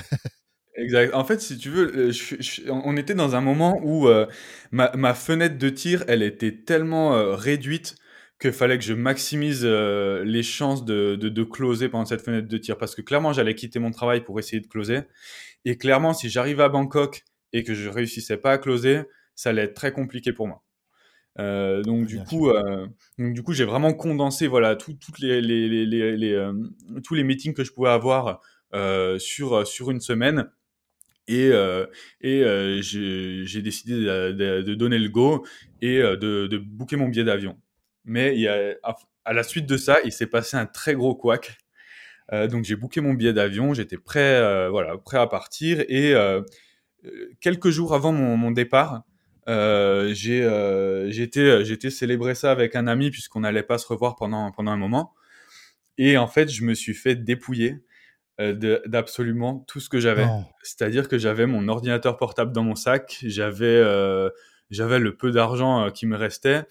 [0.77, 1.15] Exact.
[1.15, 4.27] En fait, si tu veux, euh, je- je- on était dans un moment où euh,
[4.73, 7.95] ma, ma fenêtre de tir, elle était tellement euh, réduite
[8.51, 12.49] qu'il fallait que je maximise euh, les chances de, de, de closer pendant cette fenêtre
[12.49, 12.77] de tir.
[12.77, 15.01] Parce que clairement, j'allais quitter mon travail pour essayer de closer.
[15.65, 19.03] Et clairement, si j'arrivais à Bangkok et que je réussissais pas à closer,
[19.35, 20.63] ça allait être très compliqué pour moi.
[21.41, 22.87] Euh, donc du coup, euh,
[23.19, 26.51] donc du coup, j'ai vraiment condensé voilà tout- toutes les, les, les, les, les,
[27.03, 28.41] tous les meetings que je pouvais avoir
[29.19, 30.51] sur sur une semaine
[31.27, 31.87] et, euh,
[32.21, 35.45] et euh, j'ai décidé de, de- de donner le go
[35.81, 37.59] et de, de booker mon billet d'avion.
[38.05, 38.77] Mais il y a,
[39.25, 41.59] à, la suite de ça, il s'est passé un très gros couac.
[42.33, 45.81] Euh, donc j'ai booké mon billet d'avion, j'étais prêt, euh, voilà, prêt à partir.
[45.89, 46.43] Et euh,
[47.41, 49.03] quelques jours avant mon, mon départ,
[49.47, 50.43] j'ai
[51.23, 55.15] été, célébrer ça avec un ami puisqu'on n'allait pas se revoir pendant, pendant un moment.
[55.97, 57.79] Et en fait, je me suis fait dépouiller
[58.39, 60.27] d'absolument tout ce que j'avais.
[60.63, 63.83] C'est-à-dire que j'avais mon ordinateur portable dans mon sac, j'avais
[64.71, 66.65] j'avais le peu d'argent qui me restait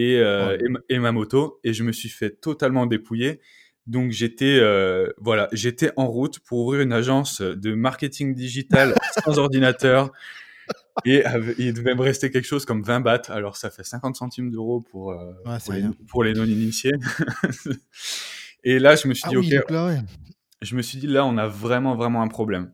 [0.00, 3.40] et, euh, et, ma- et ma moto, et je me suis fait totalement dépouiller.
[3.86, 9.38] Donc j'étais euh, voilà, j'étais en route pour ouvrir une agence de marketing digital sans
[9.38, 10.12] ordinateur.
[11.04, 11.22] Et
[11.58, 13.22] il devait me rester quelque chose comme 20 bahts.
[13.30, 16.92] Alors ça fait 50 centimes d'euros pour, euh, Ouais, pour, les, pour les non-initiés.
[18.64, 19.98] et là, je me suis Ah dit, oui, ok, donc là, ouais.
[20.62, 22.72] je me suis dit, là, on a vraiment, vraiment un problème.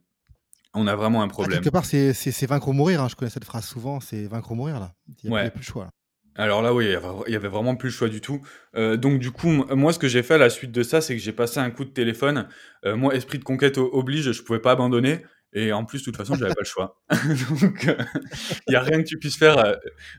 [0.74, 1.60] On a vraiment un Ah, problème.
[1.60, 3.00] quelque part, c'est vaincre ou mourir.
[3.02, 3.08] hein.
[3.08, 4.00] Je connais cette phrase souvent.
[4.00, 4.94] C'est vaincre ou mourir là.
[5.22, 5.50] Il n'y a, Ouais.
[5.50, 5.84] plus le choix.
[5.84, 5.90] Là.
[6.36, 8.40] Alors là, oui, il y avait- vraiment plus le choix du tout.
[8.76, 11.14] Euh, donc du coup, moi, ce que j'ai fait à la suite de ça, c'est
[11.16, 12.48] que j'ai passé un coup de téléphone.
[12.84, 15.20] Euh, moi, esprit de conquête oblige, je pouvais pas abandonner.
[15.52, 17.00] Et en plus, de toute façon, j'avais pas le choix.
[17.62, 17.94] donc, euh,
[18.66, 19.74] il y a rien que tu puisses faire euh,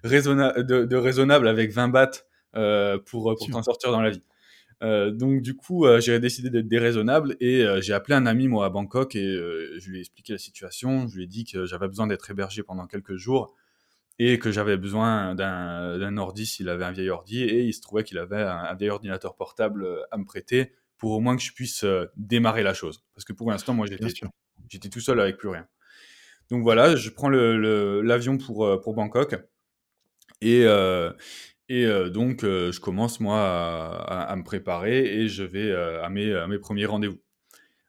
[0.06, 2.23] raisonna- de, de raisonnable avec 20 bahts
[2.56, 4.23] euh, pour, euh, pour t'en sortir dans la vie.
[4.84, 8.47] Euh, donc du coup, euh, j'ai décidé d'être déraisonnable et euh, j'ai appelé un ami
[8.47, 11.08] moi à Bangkok et euh, je lui ai expliqué la situation.
[11.08, 13.54] Je lui ai dit que j'avais besoin d'être hébergé pendant quelques jours
[14.19, 18.04] et que j'avais besoin d'un ordi s'il avait un vieil ordi et il se trouvait
[18.04, 21.86] qu'il avait un, vieil ordinateur portable à me prêter pour au moins que je puisse
[22.15, 23.04] démarrer la chose.
[23.13, 25.67] Parce que pour l'instant, moi, j'étais tout seul avec plus rien.
[26.49, 29.36] Donc voilà, je prends l'avion le, pour, pour Bangkok
[30.41, 30.65] et,
[31.67, 33.41] et donc, je commence, moi,
[34.08, 37.19] à, me préparer et je vais à, mes, à mes premiers rendez-vous.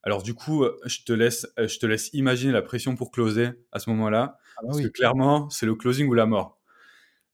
[0.02, 3.78] Alors, du coup, je te, laisse, je te laisse imaginer la pression pour closer à
[3.78, 4.38] ce moment-là.
[4.56, 6.60] Ah bah parce que clairement, c'est le closing ou la mort.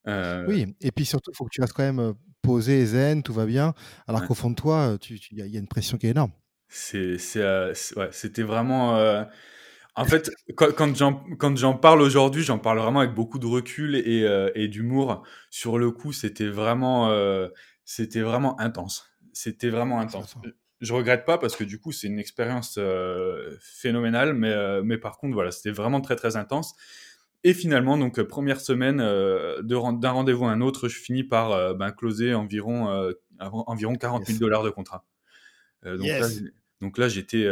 [0.07, 3.47] Oui, et puis surtout, il faut que tu restes quand même posé, zen, tout va
[3.47, 3.75] bien.
[4.09, 6.33] Alors qu'au fond de toi, il y, a une pression qui est énorme.
[6.69, 9.27] C'était vraiment.
[9.95, 14.69] En fait, quand, j'en parle aujourd'hui, j'en parle vraiment avec beaucoup de recul et, euh,
[14.69, 15.23] d'humour.
[15.51, 17.49] Sur le coup, c'était vraiment, euh,
[17.85, 19.11] c'était vraiment intense.
[19.35, 20.37] C'était vraiment intense.
[20.81, 25.19] Je regrette pas parce que du coup, c'est une expérience euh, phénoménale, mais, mais par
[25.19, 26.75] contre, voilà, c'était vraiment très très intense.
[27.45, 32.35] Et finalement, donc première semaine d'un rendez-vous à un autre, je finis par ben, closer
[32.35, 35.05] environ environ 40 000 dollars de contrat.
[35.85, 36.29] donc, là,
[36.81, 37.49] donc là, j'étais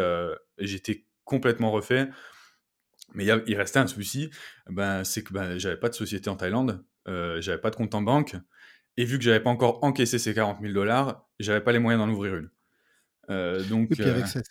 [0.58, 2.08] j'étais complètement refait.
[3.14, 4.30] Mais il restait un souci,
[4.68, 7.94] ben, c'est que ben, j'avais pas de société en Thaïlande, euh, j'avais pas de compte
[7.94, 8.36] en banque,
[8.96, 12.04] et vu que j'avais pas encore encaissé ces 40 000 dollars, j'avais pas les moyens
[12.04, 12.50] d'en ouvrir une.
[13.30, 14.42] Euh, donc, et puis avec euh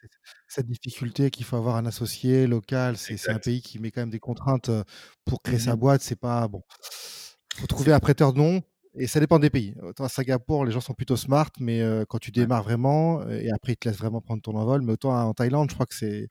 [0.47, 4.09] cette, difficulté qu'il faut avoir un associé local, c'est un pays qui met quand même
[4.09, 4.71] des contraintes
[5.25, 6.63] pour créer sa mmh boîte, c'est pas bon.
[7.55, 8.61] Faut trouver un prêteur de nom,
[8.95, 9.75] et ça dépend des pays.
[9.83, 13.73] Autant à Singapour, les gens sont plutôt smart, mais quand tu démarres vraiment, et après
[13.73, 14.81] ils te laissent vraiment prendre ton envol.
[14.81, 16.29] Mais autant en Thaïlande, je crois que c'est,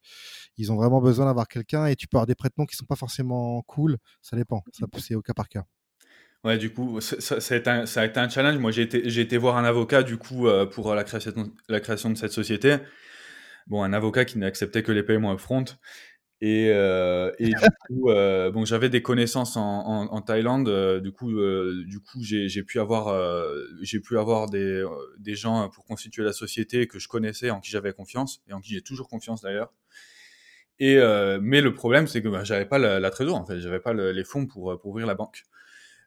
[0.56, 2.96] ils ont vraiment besoin d'avoir quelqu'un, et tu peux avoir des prête-noms qui sont pas
[2.96, 3.98] forcément cool.
[4.22, 4.62] Ça dépend.
[4.72, 4.98] Ça mmh.
[5.00, 5.64] c'est au cas par cas.
[6.44, 8.58] Ouais, du coup, ça, a été un, challenge.
[8.58, 12.32] Moi, j'ai été, voir un avocat du coup pour la création, la création de cette
[12.32, 12.76] société.
[13.66, 15.64] Bon, un avocat qui n'acceptait que les paiements upfront.
[16.40, 20.68] Et, euh, et du coup, euh, bon, j'avais des connaissances en, Thaïlande.
[20.68, 23.64] Euh, du coup, euh, du coup, j'ai pu avoir, euh,
[25.18, 28.60] des, gens pour constituer la société que je connaissais, en qui j'avais confiance et en
[28.60, 29.72] qui j'ai toujours confiance d'ailleurs.
[30.78, 30.96] Et
[31.40, 33.92] mais le problème, c'est que bah, j'avais pas la, la trésorerie, en fait, j'avais pas
[33.92, 35.42] les fonds pour, pour ouvrir la banque.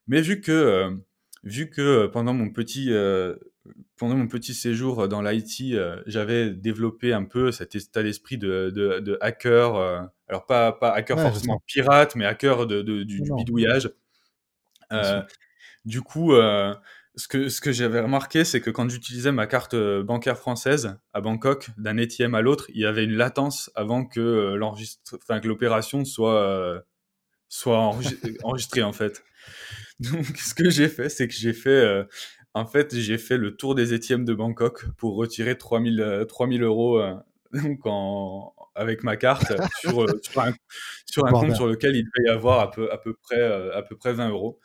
[0.08, 0.98] Mais vu que
[1.44, 2.92] vu que pendant mon petit
[3.98, 5.76] pendant mon petit séjour dans l'IT,
[6.08, 10.10] j'avais développé un peu cet état d'esprit de, de, de, hacker.
[10.28, 13.92] alors, pas, pas hacker forcément pirate, mais hacker de, du, bidouillage.
[15.86, 16.34] du coup,
[17.16, 21.22] ce que, ce que j'avais remarqué, c'est que quand j'utilisais ma carte bancaire française à
[21.22, 24.56] Bangkok, d'un ATM à l'autre, il y avait une latence avant que
[25.44, 26.84] l'opération soit,
[27.50, 27.78] soit
[28.44, 29.24] enregistrée, en fait.
[30.12, 32.06] Donc, ce que j'ai fait, c'est que j'ai fait
[32.54, 36.66] en fait, j'ai fait le tour des étièmes de Bangkok pour retirer 3000, 3000 euh,
[36.66, 37.16] euros euh,
[37.54, 40.54] donc en, avec ma carte sur, euh, sur, un,
[41.06, 43.82] sur un compte sur lequel il devait y avoir à peu, à peu, près, à
[43.82, 44.60] peu près 20 euros.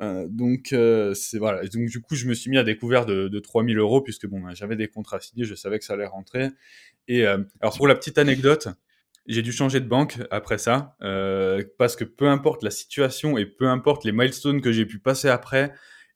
[0.00, 0.74] donc,
[1.14, 1.62] c'est voilà.
[1.68, 4.40] donc, du coup, je me suis mis à découvert de, de 3000 euros puisque bon,
[4.40, 6.48] ben, j'avais des contrats signés, je savais que ça allait rentrer.
[7.06, 8.68] Et alors, pour la petite anecdote,
[9.26, 10.96] j'ai dû changer de banque après ça
[11.78, 15.28] parce que peu importe la situation et peu importe les milestones que j'ai pu passer
[15.28, 15.72] après,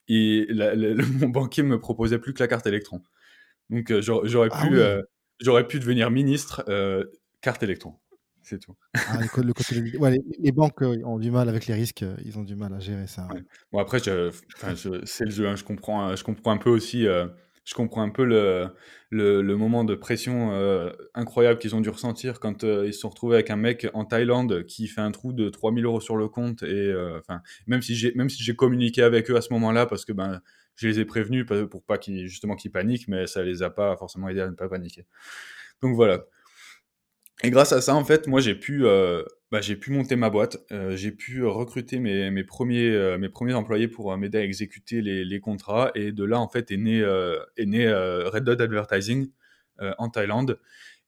[0.07, 0.47] et
[1.19, 3.01] mon banquier me proposait plus que la carte électron.
[3.69, 5.01] Donc euh, j'aurais ah pu, euh,
[5.39, 7.05] j'aurais pu devenir ministre euh,
[7.41, 7.95] carte électron.
[8.41, 8.75] C'est tout.
[8.93, 9.17] Ah,
[10.39, 13.27] les, banques ont du mal avec les risques, ils ont du mal à gérer ça.
[13.71, 17.07] Bon après, c'est le jeu, hein, je comprends, je comprends un peu aussi
[17.65, 18.71] je comprends un peu le,
[19.09, 23.09] le, moment de pression euh, incroyable qu'ils ont dû ressentir quand euh, ils se sont
[23.09, 26.27] retrouvés avec un mec en Thaïlande qui fait un trou de 3000 euros sur le
[26.27, 26.61] compte.
[26.63, 30.13] Et euh, enfin, même si j'ai si communiqué avec eux à ce moment-là parce que
[30.13, 30.41] ben
[30.75, 33.95] je les ai prévenus pour pas qu'ils justement qu'ils paniquent, mais ça les a pas
[33.97, 35.05] forcément aidés à ne pas paniquer.
[35.81, 36.25] Donc voilà.
[37.43, 40.29] Et grâce à ça, en fait, moi, j'ai pu, euh, bah, j'ai pu monter ma
[40.29, 40.57] boîte.
[40.71, 45.01] Euh, j'ai pu recruter mes, mes premiers, euh, mes premiers employés pour m'aider à exécuter
[45.01, 45.91] les, les, contrats.
[45.95, 46.99] Et de là, en fait, est né,
[47.57, 49.29] est né Red Dot Advertising
[49.79, 50.59] en Thaïlande.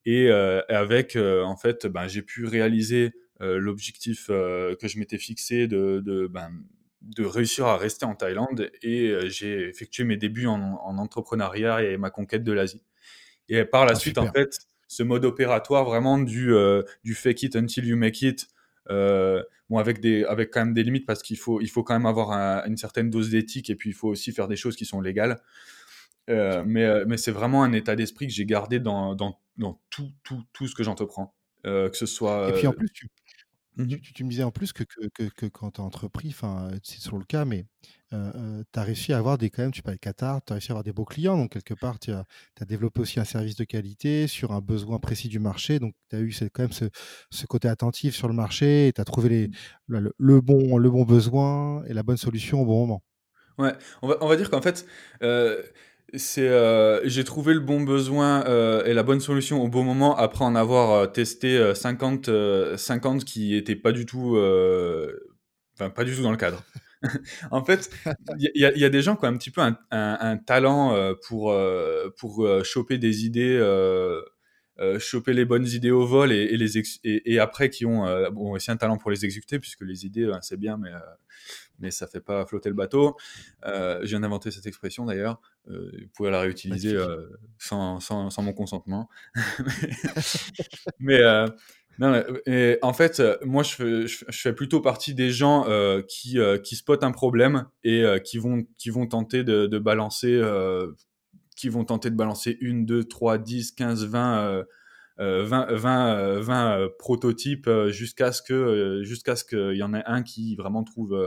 [0.06, 6.28] Et avec, en fait, ben, j'ai pu réaliser l'objectif que je m'étais fixé de, de,
[6.28, 6.50] ben,
[7.02, 8.70] de réussir à rester en Thaïlande.
[8.84, 12.84] Et j'ai effectué mes débuts en, en, entrepreneuriat et ma conquête de l'Asie.
[13.50, 17.44] Et par la ah, suite, en fait, ce mode opératoire vraiment du, euh, du fake
[17.44, 18.48] it until you make it.
[18.90, 21.94] Euh, bon, avec, des, avec quand même des limites parce qu'il faut, il faut quand
[21.94, 22.32] même avoir
[22.66, 25.42] une certaine dose d'éthique et puis il faut aussi faire des choses qui sont légales.
[26.30, 30.12] Euh, mais mais c'est vraiment un état d'esprit que j'ai gardé dans, dans, dans, tout,
[30.24, 31.34] tout, tout ce que j'entreprends.
[31.64, 32.50] que ce soit.
[32.50, 33.08] Et puis en plus, tu,
[33.78, 35.84] Mmh Tu, tu- tu me disais en plus que, que, que, que quand tu as
[35.84, 37.66] entrepris, enfin, c'est sur le cas, mais
[38.12, 40.72] tu as réussi à avoir des, quand même, tu parlais de Qatar, tu as réussi
[40.72, 41.38] à avoir des beaux clients.
[41.38, 42.26] Donc, quelque part, tu as,
[42.60, 45.80] as développé aussi un service de qualité sur un besoin précis du marché.
[45.80, 46.86] Donc, tu as eu quand même ce,
[47.32, 49.50] ce côté attentif sur le marché et tu as trouvé les,
[49.88, 53.04] le, le bon, le bon besoin et la bonne solution au bon moment.
[53.58, 54.86] Ouais, on va, on va dire qu'en fait,
[55.24, 55.64] euh,
[56.14, 60.16] c'est, euh, j'ai trouvé le bon besoin euh, et la bonne solution au bon moment
[60.16, 64.38] après en avoir euh, testé euh, 50, euh, 50 qui étaient pas du tout,
[65.76, 66.64] enfin pas du tout dans le cadre.
[67.52, 67.90] en fait,
[68.40, 70.96] il y, y a des gens qui ont un petit peu un, un- talent
[71.28, 71.56] pour
[72.18, 73.60] pour choper des idées,
[75.00, 78.78] choper les bonnes idées au vol et, les et, après qui ont bon, aussi un
[78.78, 80.92] talent pour les exécuter puisque les idées euh, c'est bien mais
[81.80, 83.16] mais ça fait pas flotter le bateau.
[83.66, 85.40] Euh, je viens d'inventer cette expression d'ailleurs.
[85.70, 89.10] Euh, vous pouvez la réutiliser euh, sans, sans, sans mon consentement.
[91.00, 91.48] mais euh,
[92.00, 95.66] non, et en fait, moi, je fais, je, je fais plutôt partie des gens
[96.08, 100.40] qui, qui spotent un problème et qui, vont, qui vont tenter de, de balancer,
[101.56, 104.46] qui vont tenter de balancer une, deux, trois, dix, quinze, vingt.
[104.46, 104.64] euh,
[105.20, 109.94] euh, 20, 20, euh, 20 euh, prototypes jusqu'à ce que jusqu'à ce qu'il y en
[109.96, 111.20] ait un qui vraiment trouve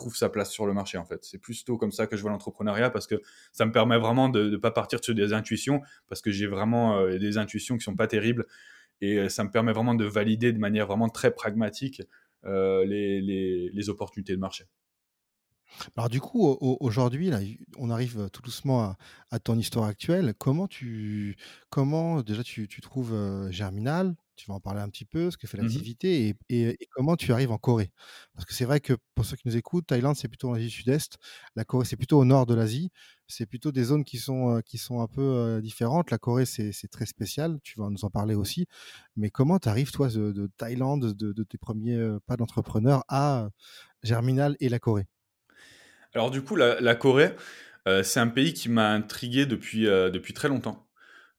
[0.00, 1.24] trouve sa place sur le marché en fait.
[1.24, 3.16] C'est plutôt comme ça que je vois l'entrepreneuriat parce que
[3.52, 6.98] ça me permet vraiment de ne pas partir sur des intuitions parce que j'ai vraiment
[6.98, 8.46] euh, des intuitions qui sont pas terribles
[9.00, 12.02] et euh, ça me permet vraiment de valider de manière vraiment très pragmatique
[12.44, 14.64] euh, les, les, opportunités de marché.
[15.96, 17.30] Alors du coup, au- au- aujourd'hui,
[17.76, 18.96] on arrive tout doucement à,
[19.30, 20.34] à ton histoire actuelle.
[20.38, 21.36] Comment tu,
[21.70, 23.14] comment déjà tu, tu trouves
[23.50, 24.14] Germinal?
[24.40, 25.84] Tu vas en parler un petit peu, ce que fait Mhm.
[25.84, 27.90] l'activité et, et- et comment tu arrives en Corée?
[28.34, 30.70] Parce que c'est vrai que pour ceux qui nous écoutent, Thaïlande c'est plutôt en Asie
[30.70, 31.18] Sud-Est,
[31.56, 32.90] la Corée c'est plutôt au nord de l'Asie.
[33.26, 36.10] C'est plutôt des zones qui sont qui sont un peu différentes.
[36.10, 37.58] La Corée c'est très spécial.
[37.62, 38.66] Tu vas nous en parler aussi.
[39.16, 43.50] Mais comment tu arrives toi de, de Thaïlande, de, de tes premiers pas d'entrepreneur à
[44.02, 45.06] Germinal et la Corée?
[46.14, 47.34] Alors du coup, la, la Corée,
[47.88, 50.89] euh, c'est un pays qui m'a intrigué depuis, euh, depuis très longtemps.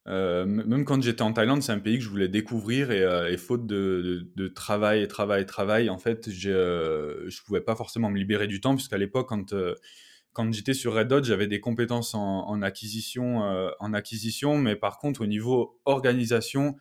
[0.08, 3.38] Euh, même quand j'étais en Thaïlande, c'est un pays que je voulais découvrir et, euh,
[3.38, 8.62] faute de, travail, travail, travail, en fait, euh, je pouvais pas forcément me libérer du
[8.62, 9.54] temps puisqu'à l'époque, quand,
[10.34, 13.40] quand j'étais sur Red Dot, j'avais des compétences en, acquisition,
[13.80, 16.78] en acquisition, mais par contre, au niveau organisation,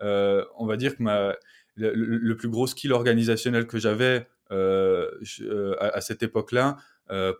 [0.00, 1.36] on va dire que ma,
[1.76, 6.76] le, plus gros skill organisationnel que j'avais à, cette époque-là,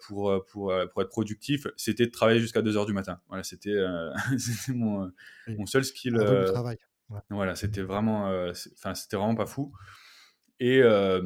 [0.07, 3.20] pour, euh, pour, euh, pour être productif, c'était de travailler jusqu'à 2 heures du matin.
[3.29, 4.11] Voilà, c'était euh,
[4.68, 5.11] mon,
[5.46, 5.57] Oui.
[5.57, 6.16] mon seul skill.
[6.16, 6.79] Euh, travail.
[7.11, 7.20] Ouais.
[7.31, 9.72] voilà, c'était vraiment, euh, enfin, c'était vraiment pas fou.
[10.61, 11.22] Et, euh,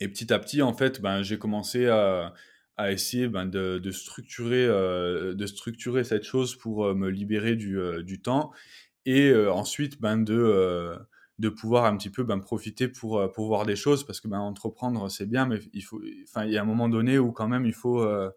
[0.00, 2.34] et petit à petit, en fait, ben, j'ai commencé à,
[2.76, 7.56] à essayer ben, de, de structurer, euh, de structurer cette chose pour euh, me libérer
[7.56, 8.52] du, euh, du temps
[9.06, 10.96] et euh, ensuite ben, de, euh,
[11.38, 14.28] de pouvoir un petit peu ben, profiter pour, euh, pour voir des choses parce que
[14.28, 17.32] ben, entreprendre, c'est bien, mais il, faut, enfin, il y a un moment donné où
[17.32, 18.30] quand même il faut, euh,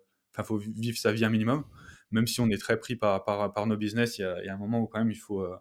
[0.43, 1.63] faut vivre sa vie un minimum.
[2.11, 4.45] Même si on est très pris par, par, par nos business, il y, a, il
[4.45, 5.41] y a un moment où quand même il faut.
[5.41, 5.55] euh,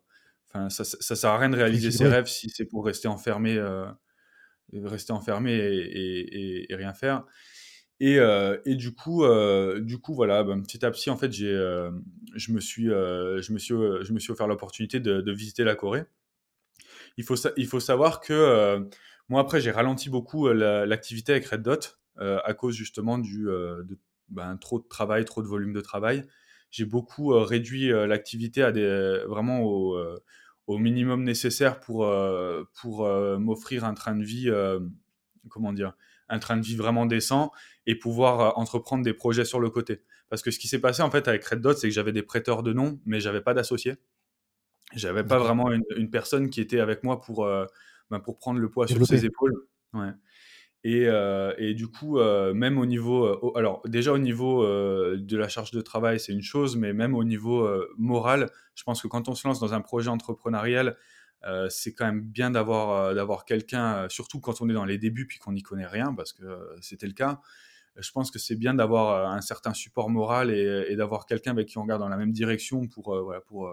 [0.53, 3.07] Enfin, ça, ça, ça sert à rien de réaliser ses rêves si c'est pour rester
[3.07, 3.87] enfermé, euh,
[4.72, 6.20] rester enfermé et, et,
[6.62, 7.24] et- et rien faire.
[8.00, 11.33] Et, euh, et du coup, euh, du coup, voilà, ben, petit à petit, en fait,
[11.33, 11.90] j'ai, euh,
[12.35, 15.74] je me suis, je me suis, je me suis offert l'opportunité de, de visiter la
[15.76, 16.05] Corée.
[17.16, 18.81] Il faut, savoir que euh,
[19.29, 23.18] moi, après, j'ai ralenti beaucoup euh, la- l'activité avec Red Dot euh, à cause justement
[23.18, 26.25] du de, ben, trop de travail, trop de volume de travail.
[26.70, 28.70] J'ai beaucoup réduit l'activité à
[29.27, 32.07] vraiment au, minimum nécessaire pour,
[33.38, 34.49] m'offrir un train de vie,
[35.49, 35.94] comment dire,
[36.29, 37.51] un train de vie vraiment décent
[37.87, 40.03] et pouvoir entreprendre des projets sur le côté.
[40.29, 42.23] Parce que ce qui s'est passé en fait avec Red Dot, c'est que j'avais des
[42.23, 43.96] prêteurs de noms, mais j'avais pas d'associés.
[44.94, 47.64] J'avais pas vraiment une, une personne qui était avec moi pour, euh,
[48.11, 49.55] ben, pour prendre le poids sur ses épaules.
[49.92, 50.11] Ouais.
[50.83, 54.64] Et, euh, et du coup, euh, même au niveau, euh, au- alors déjà au niveau
[54.64, 59.03] de la charge de travail, c'est une chose, mais même au niveau moral, je pense
[59.03, 60.96] que quand on se lance dans un projet entrepreneurial,
[61.68, 65.38] c'est quand même bien d'avoir d'avoir quelqu'un, surtout quand on est dans les débuts puis
[65.38, 66.44] qu'on n'y connaît rien, parce que
[66.81, 67.40] c'était le cas.
[67.96, 71.68] Je pense que c'est bien d'avoir un certain support moral et, et d'avoir quelqu'un avec
[71.68, 73.70] qui on regarde dans la même direction pour, voilà, pour,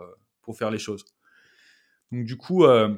[0.48, 1.06] pour faire les choses.
[2.12, 2.96] Donc du coup, euh,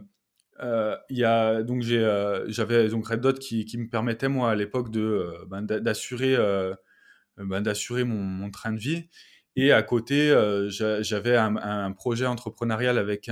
[0.62, 4.56] euh, il a donc euh, j'avais donc Red Dot qui, qui me permettait moi à
[4.56, 6.76] l'époque de euh, ben, d'a- d'assurer euh,
[7.38, 9.10] ben, d'assurer mon, mon train de vie
[9.56, 13.30] et à côté euh, j'a- j'avais un, un projet entrepreneurial avec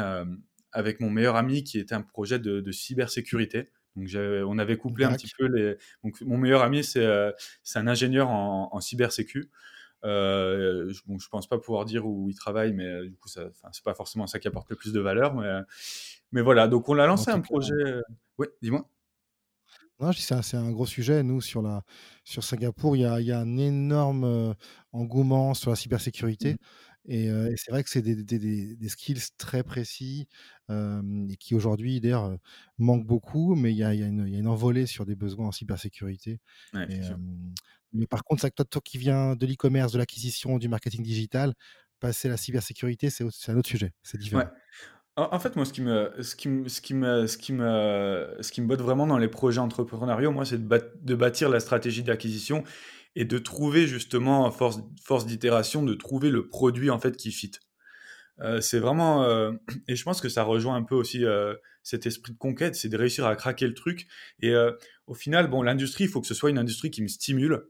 [0.73, 3.69] avec mon meilleur ami qui était un projet de, de cybersécurité.
[3.95, 7.31] Donc on avait couplé un petit peu les donc mon meilleur ami c'est euh,
[7.63, 9.49] c'est un ingénieur en, en cybersécu.
[10.03, 13.27] Euh, je, bon, je pense pas pouvoir dire où il travaille, mais euh, du coup,
[13.27, 15.35] ça, c'est pas forcément ça qui apporte le plus de valeur.
[15.35, 15.61] Mais, euh,
[16.31, 17.73] mais voilà, donc on a En lancé un projet.
[17.73, 18.01] euh,
[18.37, 18.87] Oui, dis-moi.
[19.99, 21.23] Non, je dis c'est un, gros sujet.
[21.23, 21.81] Nous, sur, la,
[22.23, 24.55] sur Singapour, il y a, il y a un énorme
[24.91, 26.57] engouement sur la cybersécurité.
[27.07, 30.27] Et, euh, et c'est vrai que c'est des, des, des, des skills très précis
[30.69, 32.37] euh, et qui aujourd'hui, d'ailleurs,
[32.77, 33.55] manquent beaucoup.
[33.55, 35.51] Mais il y, a, y une, il y, a une, envolée sur des besoins en
[35.51, 36.39] cybersécurité.
[36.73, 37.01] Ouais, et,
[37.93, 41.53] mais par contre, ça, toi, toi qui viens de l'e-commerce, de l'acquisition, du marketing digital,
[41.99, 43.93] passer à la cybersécurité, c'est un autre sujet.
[44.03, 44.43] C'est différent.
[44.43, 44.49] Ouais.
[45.19, 48.37] En fait, moi, ce qui me, ce qui me, ce qui me, ce qui me,
[48.39, 51.59] ce qui me botte vraiment dans les projets entrepreneuriaux, moi, c'est de, de, bâtir la
[51.59, 52.63] stratégie d'acquisition
[53.19, 57.51] et de trouver justement, force, force d'itération, de trouver le produit en fait qui fit.
[58.41, 59.53] Euh, c'est vraiment, euh,
[59.87, 62.89] et je pense que ça rejoint un peu aussi euh, cet esprit de conquête, c'est
[62.89, 64.07] de réussir à craquer le truc.
[64.41, 64.53] Et
[65.07, 67.65] au final, bon, l'industrie, il faut que ce soit une industrie qui me stimule,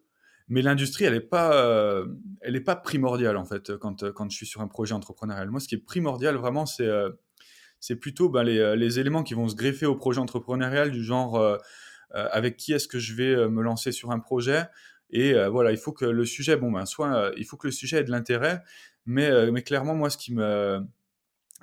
[0.49, 2.03] mais l'industrie, elle n'est pas,
[2.41, 5.49] elle est pas primordiale en fait quand, quand je suis sur un projet entrepreneurial.
[5.49, 6.89] Moi, ce qui est primordial vraiment, c'est
[7.79, 11.59] c'est plutôt ben, les, les, éléments qui vont se greffer au projet entrepreneurial, du genre
[12.11, 14.63] avec qui est-ce que je vais me lancer sur un projet.
[15.09, 17.71] Et euh, voilà, il faut que le sujet, bon, ben, soit, il faut que le
[17.71, 18.63] sujet ait de l'intérêt,
[19.05, 20.81] mais, mais clairement, moi, ce qui me,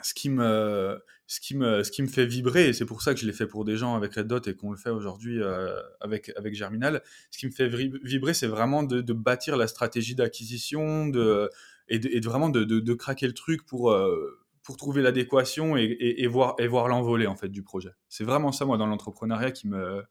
[0.02, 3.14] ce qui me, ce qui me, ce qui me fait vibrer, et c'est pour ça
[3.14, 5.40] que je l'ai fait pour des gens avec Red Dot et qu'on le fait aujourd'hui
[5.40, 10.14] euh, avec, avec Germinal, ce qui me fait vibrer, c'est vraiment de, bâtir la stratégie
[10.14, 11.48] d'acquisition de,
[11.88, 16.56] et, de, vraiment de, de, craquer le truc pour, euh, pour trouver l'adéquation et, voir,
[16.58, 17.92] et voir l'envolée en fait du projet.
[18.08, 20.02] C'est vraiment ça, moi, dans l'entrepreneuriat qui me,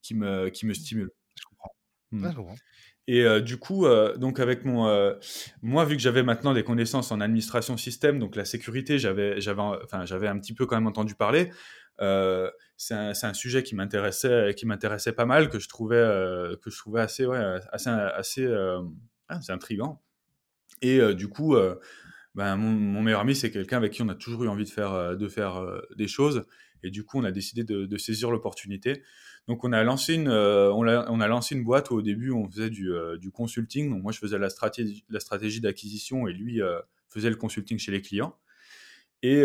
[0.00, 1.10] qui, me, qui me stimule.
[2.12, 2.34] Mmh.
[2.34, 2.56] Comprends.
[3.08, 5.14] Et euh, du coup, euh, donc avec mon, euh,
[5.62, 9.62] moi vu que j'avais maintenant des connaissances en administration système, donc la sécurité, j'avais, j'avais,
[9.62, 11.52] enfin j'avais un petit peu quand même entendu parler.
[11.98, 15.96] C'est un, un, sujet qui m'intéressait, qui m'intéressait pas mal, que je trouvais,
[16.62, 17.38] que je trouvais assez, ouais,
[17.72, 18.54] assez, assez,
[19.28, 20.02] assez intrigant.
[20.82, 21.56] Et du coup,
[22.34, 24.70] ben, mon, mon, meilleur ami, c'est quelqu'un avec qui on a toujours eu envie de
[24.70, 25.64] faire, de faire
[25.96, 26.44] des choses.
[26.82, 29.02] Et du coup, on a décidé de, saisir l'opportunité.
[29.48, 32.48] Donc, on a lancé une, euh, on, a, lancé une boîte où au début, on
[32.48, 33.90] faisait du, euh, consulting.
[33.90, 37.78] Donc, moi, je faisais la stratégie, la stratégie d'acquisition et lui euh, faisait le consulting
[37.78, 38.36] chez les clients.
[39.22, 39.42] Et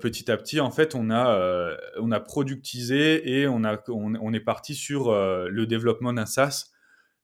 [0.00, 4.40] petit à petit, en fait, on a, on a productisé et on, a, on est
[4.40, 6.72] parti sur le développement d'un SaaS.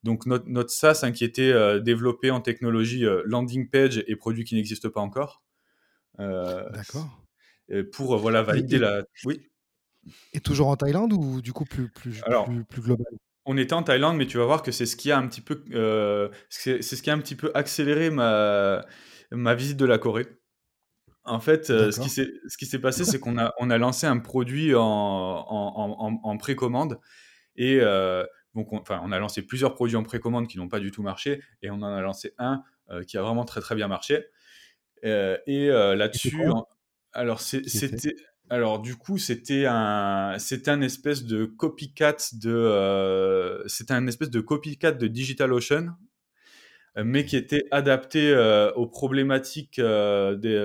[0.04, 4.54] Donc, notre, notre SaaS hein, qui était développé en technologie landing page et produit qui
[4.54, 5.42] n'existe pas encore.
[6.18, 7.19] D'accord.
[7.92, 9.04] Pour voilà, valider la.
[9.24, 9.40] Oui.
[10.32, 13.06] Et toujours en Thaïlande ou du coup plus, plus, Alors, plus, plus global?
[13.50, 15.40] on était en Thaïlande, mais tu vas voir que c'est ce qui a un petit
[15.40, 18.84] peu, euh, c'est ce qui a un petit peu accéléré ma,
[19.32, 20.26] ma visite de la Corée.
[21.24, 22.08] En fait, euh, ce qui
[22.66, 26.98] s'est, passé, c'est qu'on a, on a lancé un produit en, en, en, en précommande
[27.56, 30.80] et euh, donc, on, enfin, on a lancé plusieurs produits en précommande qui n'ont pas
[30.80, 32.62] du tout marché et on en a lancé un
[33.06, 34.24] qui a vraiment très très bien marché.
[35.02, 36.36] Et là-dessus,
[37.12, 38.14] alors c'était
[38.50, 44.28] alors du coup, c'était un, c'était un espèce de copycat de, euh, c'était un espèce
[44.28, 45.90] de copycat de DigitalOcean,
[46.96, 50.58] euh, mais qui était adapté euh, aux problématiques euh, des,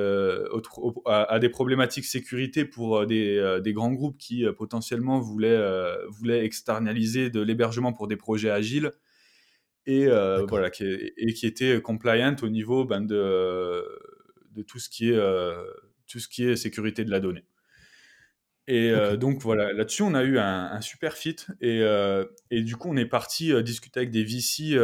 [0.51, 5.61] aux, à, des problématiques sécurité pour des, des grands groupes qui potentiellement voulaient,
[6.09, 8.91] voulaient externaliser de l'hébergement pour des projets agiles
[9.85, 13.85] et voilà, qui, et qui était compliant au niveau ben, de,
[14.53, 15.19] de tout ce qui est
[16.08, 17.45] tout ce qui est sécurité de la donnée.
[18.68, 21.36] Et euh, donc voilà, là-dessus, on a eu un, un super fit.
[21.62, 24.76] Et, euh, et, du coup, on est parti euh, discuter avec des VC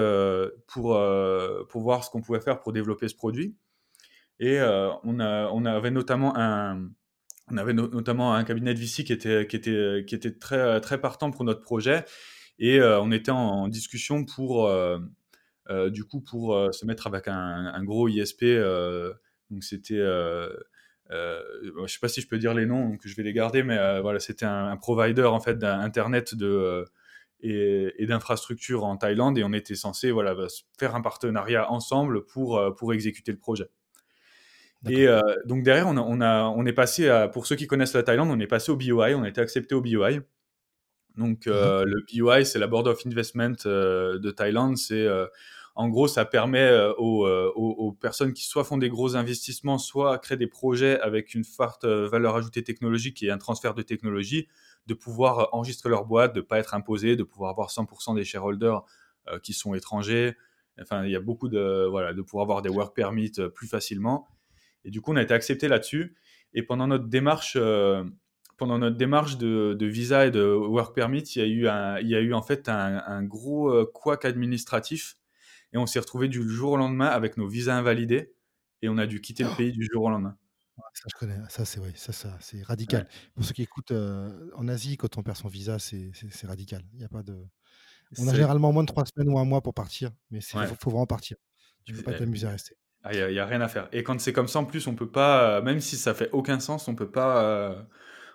[0.68, 1.00] pour,
[1.70, 3.56] pour voir ce qu'on pouvait faire pour développer ce produit.
[4.40, 6.90] Et on, a, on avait notamment un,
[7.52, 10.82] on avait no notamment un cabinet de VC qui était, qui était, qui était très,
[10.82, 12.06] très partant pour notre projet.
[12.58, 14.72] Et on était en, en, discussion pour,
[15.90, 18.46] du coup, pour se mettre avec un, un gros ISP.
[19.52, 20.02] donc c'était
[21.12, 21.41] euh,
[21.86, 23.78] je sais pas si je peux dire les noms, donc je vais les garder, mais
[23.78, 26.86] euh, voilà, c'était un, un, provider en fait d'internet de euh,
[27.41, 30.36] et, et d'infrastructures en Thaïlande et on était censé voilà
[30.80, 33.70] faire un partenariat ensemble pour pour exécuter le projet.
[34.89, 35.07] Et
[35.45, 38.01] donc derrière, on, a, on, a, on est passé, à, pour ceux qui connaissent la
[38.01, 40.22] Thaïlande, on est passé au BOI, on a été accepté au BOI.
[41.18, 41.51] Donc mmh.
[41.51, 45.07] le BOI, c'est la Board of Investment de Thaïlande, c'est
[45.76, 49.78] en gros, ça permet euh, aux, euh, aux, personnes qui soit font des gros investissements,
[49.78, 53.82] soit créent des projets avec une forte euh, valeur ajoutée technologique et un transfert de
[53.82, 54.48] technologie,
[54.88, 58.24] de pouvoir enregistrer leur boîte, de ne pas être imposé, de pouvoir avoir 100% des
[58.24, 58.84] shareholders
[59.44, 60.36] qui sont étrangers.
[60.82, 64.28] Enfin, il y a beaucoup de voilà, de pouvoir avoir des work permits plus facilement.
[64.84, 66.16] Et du coup, on a été accepté là-dessus.
[66.56, 67.56] Et pendant notre démarche,
[68.58, 72.68] pendant notre démarche de, visa et de work permit, il y a eu, en fait
[72.68, 75.18] un, un gros couac administratif
[75.74, 78.34] et on s'est retrouvé du jour au lendemain avec nos visas invalidés
[78.82, 80.38] et on a dû quitter le pays du jour au lendemain.
[80.94, 81.38] ça, je connais.
[81.50, 83.02] Ça, c'est ouais, ça, ça, c'est radical.
[83.02, 83.32] Ouais.
[83.36, 86.12] Pour ceux qui écoutent, euh, en Asie, quand on perd son visa, c'est
[86.44, 86.84] radical.
[86.94, 87.38] Il y a pas de...
[88.20, 90.58] On a généralement moins de trois semaines ou un mois pour partir, mais il faut,
[90.58, 90.68] ouais.
[90.68, 91.38] faut vraiment partir.
[91.86, 92.76] Tu peux pas t'amuser à rester.
[93.04, 93.88] Ah, il n'y a, rien à faire.
[93.92, 96.30] Et quand c'est comme ça, en plus, on peut pas, euh, même si ça fait
[96.34, 97.82] aucun sens, on peut pas, euh,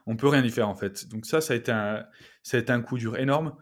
[0.06, 1.08] on peut rien y faire en fait.
[1.08, 2.04] Donc ça, ça a été un,
[2.42, 3.54] ça a été un coup dur énorme.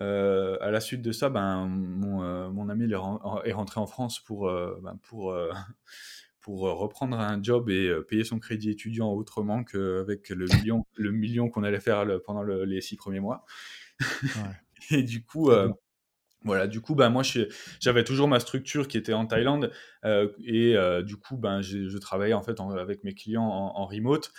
[0.00, 3.80] Euh, à la suite de ça, ben, mon, euh, mon ami est, ren- est rentré
[3.80, 5.34] en France pour, euh, ben, pour,
[6.40, 11.48] pour reprendre un job et payer son crédit étudiant autrement qu'avec le million, le million
[11.50, 13.44] qu'on allait faire le- pendant le- les six premiers mois.
[14.34, 14.56] Ouais,
[14.90, 15.50] Et du coup,
[16.44, 17.22] voilà, du coup, ben, moi,
[17.80, 19.72] j'avais toujours ma structure qui était en Thaïlande
[20.04, 23.86] et du coup, ben, je, je travaillais en fait en- avec mes clients en, en
[23.86, 24.32] remote.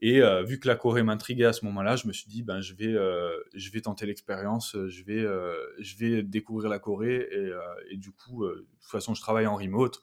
[0.00, 2.60] Et euh, vu que la Corée m'intriguait à ce moment-là, je me suis dit, ben,
[2.60, 6.78] je vais, euh, je vais tenter l'expérience, euh, je vais, euh, je vais découvrir la
[6.78, 7.26] Corée.
[7.30, 7.50] Et,
[7.90, 10.02] et du coup, de toute façon, je travaille en remote.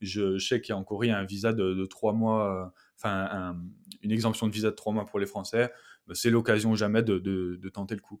[0.00, 3.28] Je, je sais qu'en Corée, il y a un visa de, de trois mois, enfin,
[3.30, 3.62] un-
[4.02, 5.70] une exemption de visa de trois mois pour les Français.
[6.06, 8.20] Ben, C'est l'occasion jamais de, de- de tenter le coup.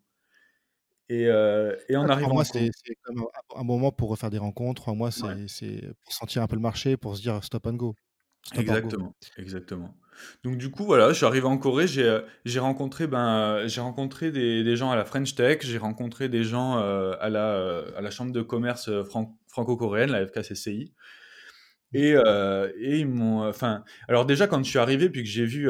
[1.08, 1.22] Et,
[1.88, 2.70] et en Ouais, arrivant mois, en c'est
[3.56, 4.82] un, moment pour refaire des rencontres.
[4.82, 5.46] Trois mois, ouais.
[5.48, 7.94] c'est c'est pour sentir un peu le marché, pour se dire stop and go.
[8.44, 8.70] Stop or go.
[8.72, 9.94] Exactement, exactement.
[10.44, 13.28] Donc du coup voilà, je suis arrivé en Corée, j'ai euh, j'ai rencontré ben
[13.64, 17.14] euh, j'ai rencontré des, des gens à la French Tech, j'ai rencontré des gens euh,
[17.20, 20.92] à la euh, à la chambre de commerce fran- franco-coréenne, la FKCCI.
[21.94, 25.46] Et, euh, et ils m'ont enfin alors déjà quand je suis arrivé puis que j'ai
[25.46, 25.68] vu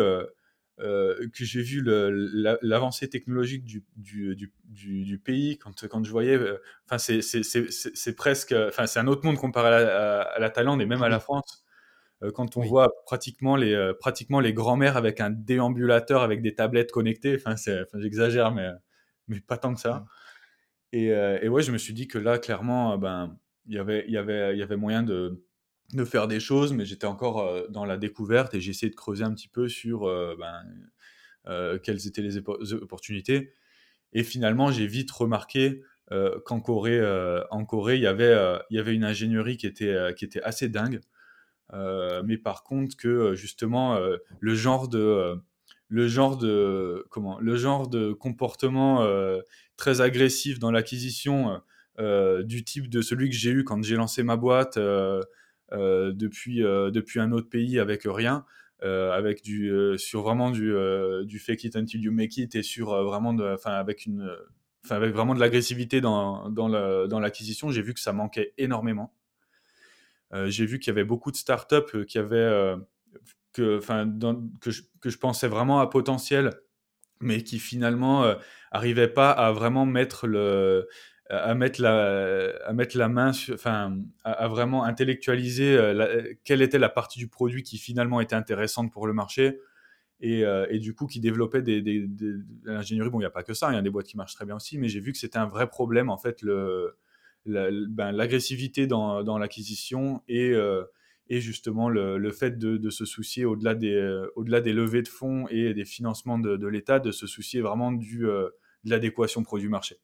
[1.33, 6.05] que j'ai vu le- la- l'avancée technologique du, du, du, du, du pays quand quand
[6.05, 6.39] je voyais
[6.87, 10.21] enfin c'est c'est c'est c'est c'est presque enfin c'est un autre monde comparé à la,
[10.21, 11.62] à- à la Thaïlande et même à la France
[12.31, 12.69] quand on oui.
[12.69, 17.57] voit pratiquement les, euh, pratiquement les grands-mères avec un déambulateur avec des tablettes connectées, enfin,
[17.57, 18.69] c'est, enfin j'exagère, mais,
[19.29, 19.95] mais pas tant que ça.
[19.95, 20.07] Mm.
[20.93, 23.79] Et, euh, et ouais, je me suis dit que là, clairement, euh, ben, il y
[23.79, 25.45] avait, il y avait, il y avait moyen de,
[25.95, 28.97] de faire des choses, mais j'étais encore euh, dans la découverte et j'ai essayé de
[28.97, 30.63] creuser un petit peu sur euh, ben,
[31.47, 33.53] euh, quelles étaient les opportunités.
[34.13, 38.59] Et finalement, j'ai vite remarqué euh, qu'en Corée, euh, en Corée, il y avait, euh,
[38.71, 41.01] il y avait une ingénierie qui était, euh, qui était assez dingue.
[41.73, 45.37] Euh, mais par contre que euh, justement euh, le genre de
[45.89, 49.07] le genre de comment le genre de comportement
[49.77, 51.61] très agressif dans l'acquisition
[51.99, 54.79] du type de celui que j'ai eu quand j'ai lancé ma boîte
[55.71, 58.45] depuis depuis un autre pays avec rien
[58.81, 60.73] avec du sur vraiment du
[61.25, 64.35] du fake it until you make it et sur vraiment enfin avec une
[64.89, 69.15] avec vraiment de l'agressivité dans dans la- dans l'acquisition j'ai vu que ça manquait énormément
[70.47, 72.77] j'ai vu qu'il y avait beaucoup de startups euh, qui avaient, euh,
[73.53, 76.51] que, je, pensais vraiment à potentiel,
[77.21, 78.35] mais qui finalement euh,
[78.71, 80.85] arrivaient pas à vraiment mettre la,
[83.09, 88.37] main, enfin, à, vraiment intellectualiser euh, quelle était la partie du produit qui finalement était
[88.37, 89.59] intéressante pour le marché.
[90.21, 93.11] Et, euh, du coup, qui développait de l'ingénierie.
[93.11, 94.45] Bon, il n'y a pas que ça, il y a des boîtes qui marchent très
[94.47, 96.43] bien aussi, mais j'ai vu que c'était un vrai problème, en fait,
[97.47, 100.85] la- ben, l'agressivité dans, dans l'acquisition et, euh,
[101.29, 105.03] et justement le, le fait de, de se soucier au-delà des, euh, au-delà des levées
[105.03, 108.49] de fonds et des financements de, de l'État, de se soucier vraiment du, euh,
[108.85, 109.97] de l'adéquation produit-marché.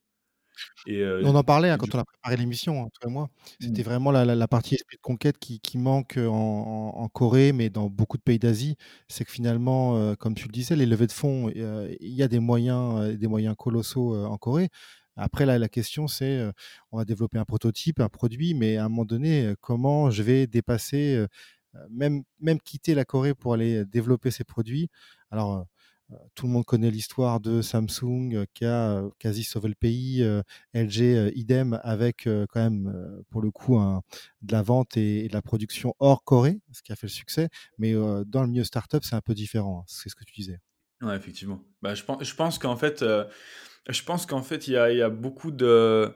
[0.86, 3.30] Et, euh, On en parlait hein, quand on a préparé l'émission, hein, toi et moi.
[3.60, 3.84] C'était Mm.
[3.84, 7.52] vraiment la, la- la partie esprit de conquête qui, qui manque en, en- en Corée,
[7.52, 8.76] mais dans beaucoup de pays d'Asie.
[9.08, 12.22] C'est que finalement, euh, comme tu le disais, les levées de fonds, euh, il y
[12.22, 14.68] a des moyens, des moyens colossaux en Corée.
[15.18, 16.42] Après, là, la question, c'est
[16.92, 20.46] on va développer un prototype, un produit, mais à un moment donné, comment je vais
[20.46, 21.24] dépasser,
[21.90, 24.88] même, même quitter la Corée pour aller développer ces produits?
[25.30, 25.66] Alors,
[26.34, 30.22] tout le monde connaît l'histoire de Samsung qui a quasi sauvé le pays,
[30.72, 33.78] LG idem avec quand même pour le coup
[34.42, 37.48] de la vente et, de la production hors Corée, ce qui a fait le succès.
[37.78, 37.92] Mais
[38.26, 39.80] dans le milieu startup, c'est un peu différent.
[39.80, 39.84] hein.
[39.88, 40.58] C'est ce que tu disais.
[41.02, 41.62] Ouais, effectivement.
[41.82, 43.24] Bah, je pense, je pense qu'en fait, euh,
[43.88, 46.12] je pense qu'en fait, il y a, y a beaucoup de,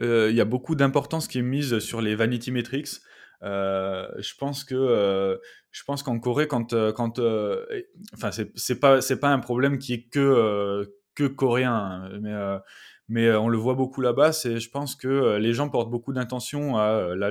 [0.00, 2.88] euh, y a beaucoup d'importance qui est mise sur les vanity metrics.
[3.42, 5.38] Euh, je pense que,
[5.70, 7.18] je pense qu'en Corée, quand, quand,
[8.14, 12.32] enfin, c'est, c'est pas, c'est pas un problème qui est que, que coréen, hein, mais,
[13.08, 14.32] mais on le voit beaucoup là-bas.
[14.32, 17.30] C'est, je pense que les gens portent beaucoup d'intention à la,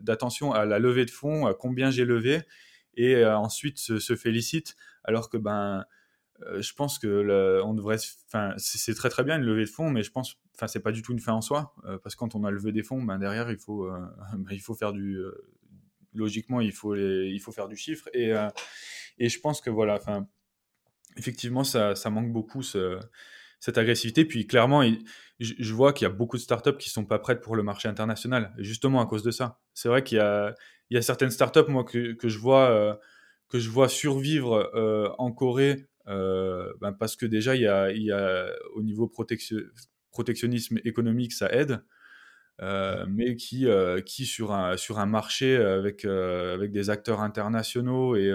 [0.00, 2.42] d'attention à la levée de fonds, à combien j'ai levé,
[2.94, 5.84] et ensuite se, se félicitent, alors que ben
[6.46, 9.70] euh, je pense que le- on devrait, enfin, c'est très très bien une levée de
[9.70, 12.14] fonds, mais je pense, enfin, c'est pas du tout une fin en soi, euh, parce
[12.14, 13.98] que quand on a levé des fonds, ben derrière il faut, euh,
[14.38, 15.18] ben, il faut faire du,
[16.14, 18.32] logiquement il faut les, il faut faire du chiffre, et
[19.18, 20.26] et je pense que voilà, enfin,
[21.16, 23.00] effectivement ça, ça manque beaucoup ce,
[23.60, 24.82] cette agressivité, puis clairement,
[25.40, 27.88] je, vois qu'il y a beaucoup de startups qui sont pas prêtes pour le marché
[27.88, 29.60] international, justement à cause de ça.
[29.74, 30.54] C'est vrai qu'il y a,
[30.90, 33.00] il y a certaines startups moi que, que je vois.
[33.48, 34.70] que je vois survivre
[35.18, 39.08] en Corée ben parce que déjà il y a, y a au niveau
[40.10, 41.82] protectionnisme économique ça aide
[43.08, 43.66] mais qui,
[44.06, 48.32] qui sur, un, sur un marché avec, avec des acteurs internationaux et,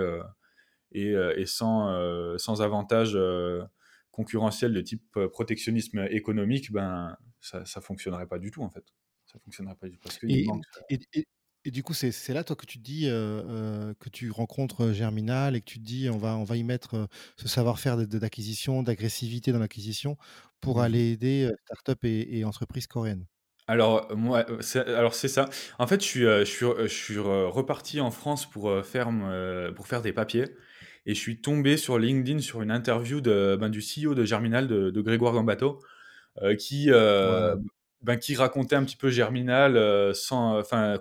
[0.92, 3.18] et, et sans, sans avantage
[4.12, 8.86] concurrentiel de type protectionnisme économique, ben, ça ne fonctionnerait pas du tout en fait.
[9.26, 10.64] Ça fonctionnerait pas du tout parce et, manque...
[10.90, 11.26] et,
[11.66, 15.62] et, du coup, c'est là toi que tu te dis que tu rencontres Germinal et
[15.62, 17.08] que tu te dis on va, on va y mettre
[17.38, 20.18] ce savoir-faire d'acquisition, d'agressivité dans l'acquisition
[20.62, 23.26] pour mmh aller aider startups et, et entreprises coréennes?
[23.68, 25.50] Alors moi, c'est alors c'est ça.
[25.80, 29.10] En fait, je suis, je suis, je suis reparti en France pour faire
[29.76, 30.46] pour faire des papiers
[31.06, 34.68] et je suis tombé sur LinkedIn sur une interview de, ben, du CEO de Germinal,
[34.68, 35.82] de, de Grégoire Gambato,
[36.42, 37.56] euh, qui, euh,
[38.04, 40.14] ben, qui racontait un petit peu Germinal, euh,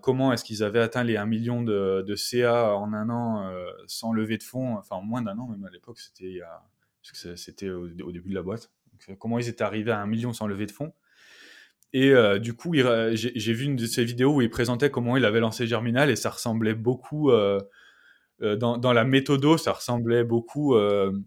[0.01, 3.53] comment est-ce qu'ils avaient atteint les 1 million de, CA en un an
[3.87, 8.31] sans lever de fonds, enfin en moins d'un an même à l'époque, c'était, au, début
[8.31, 8.71] de la boîte.
[9.09, 10.93] Donc, comment ils étaient arrivés à 1 million sans lever de fonds.
[11.93, 15.41] Et du coup, j'ai vu une de ces vidéos où il présentait comment il avait
[15.41, 17.31] lancé Germinal et ça ressemblait beaucoup
[18.43, 21.19] euh, dans, la méthodo, ça ressemblait beaucoup euh, euh,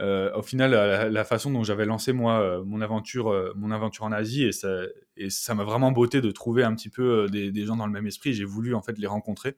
[0.00, 4.52] au final la, façon dont j'avais lancé moi mon aventure mon aventure en Asie et
[4.52, 4.82] ça
[5.16, 8.06] et ça m'a vraiment beauté de trouver un petit peu des, gens dans le même
[8.06, 8.34] esprit.
[8.34, 9.56] J'ai voulu en fait les rencontrer.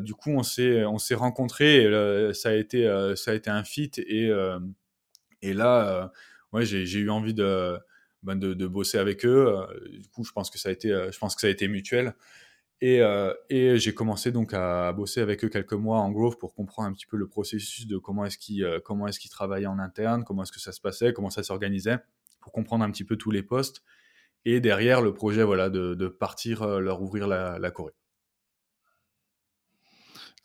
[0.00, 2.84] Du coup on s'est on s'est rencontrés et ça a été
[3.16, 3.90] ça a été un fit.
[3.98, 4.30] Et
[5.42, 6.10] et là
[6.52, 7.78] ouais j'ai eu envie de,
[8.22, 9.54] ben de, de bosser avec eux.
[10.00, 12.14] Du coup je pense que ça a été je pense que ça a été mutuel
[12.82, 16.54] et, euh, et j'ai commencé donc à, bosser avec eux quelques mois en growth pour
[16.54, 19.66] comprendre un petit peu le processus de comment est-ce qu'ils euh, comment est-ce qu'ils travaillaient
[19.66, 21.98] en interne, comment est-ce que ça se passait, comment ça s'organisait,
[22.40, 23.82] pour comprendre un petit peu tous les postes.
[24.44, 27.94] Et derrière le projet, voilà, de, de partir euh, leur ouvrir la, la Corée.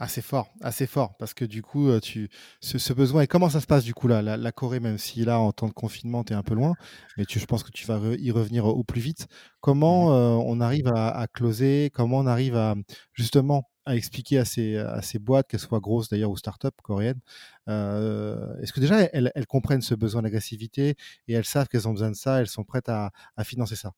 [0.04, 2.28] Assez fort, assez fort, parce que du coup, tu,
[2.60, 5.39] ce, besoin, et comment ça se passe du coup là, la, Corée, même si là,
[5.39, 6.74] en temps de confinement, tu es un peu loin,
[7.18, 9.28] mais tu, je pense que tu vas y revenir au plus vite.
[9.60, 10.43] Comment mmh.
[10.47, 12.74] on arrive à, closer, comment on arrive à
[13.14, 17.22] justement à expliquer à ces, à ces boîtes, qu'elles soient grosses d'ailleurs ou start-up coréennes,
[17.68, 20.95] est-ce que déjà elles, elles comprennent ce besoin d'agressivité
[21.28, 23.93] et elles savent qu'elles ont besoin de ça, elles sont prêtes à, à financer ça?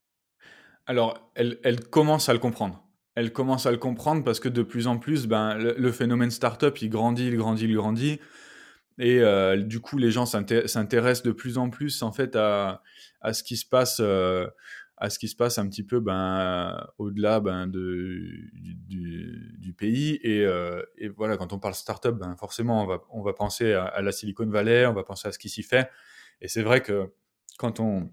[0.86, 2.84] Alors, elles, elles commencent à le comprendre
[3.16, 6.82] elle commence à le comprendre parce que de plus en plus, ben, le, phénomène startup,
[6.82, 8.20] il grandit, il grandit, il grandit.
[9.00, 12.82] Et euh, du coup, les gens s'intéressent de plus en plus en fait à,
[13.22, 14.48] à ce qui se passe, euh,
[14.98, 18.20] à ce qui se passe un petit peu ben, au-delà ben, de,
[18.54, 20.20] du, du, pays.
[20.24, 23.74] Et, euh, et, voilà, quand on parle startup, ben, forcément, on va, on va penser
[23.74, 25.90] à, la Silicon Valley, on va penser à ce qui s'y fait.
[26.42, 27.12] Et c'est vrai que
[27.60, 28.12] quand on,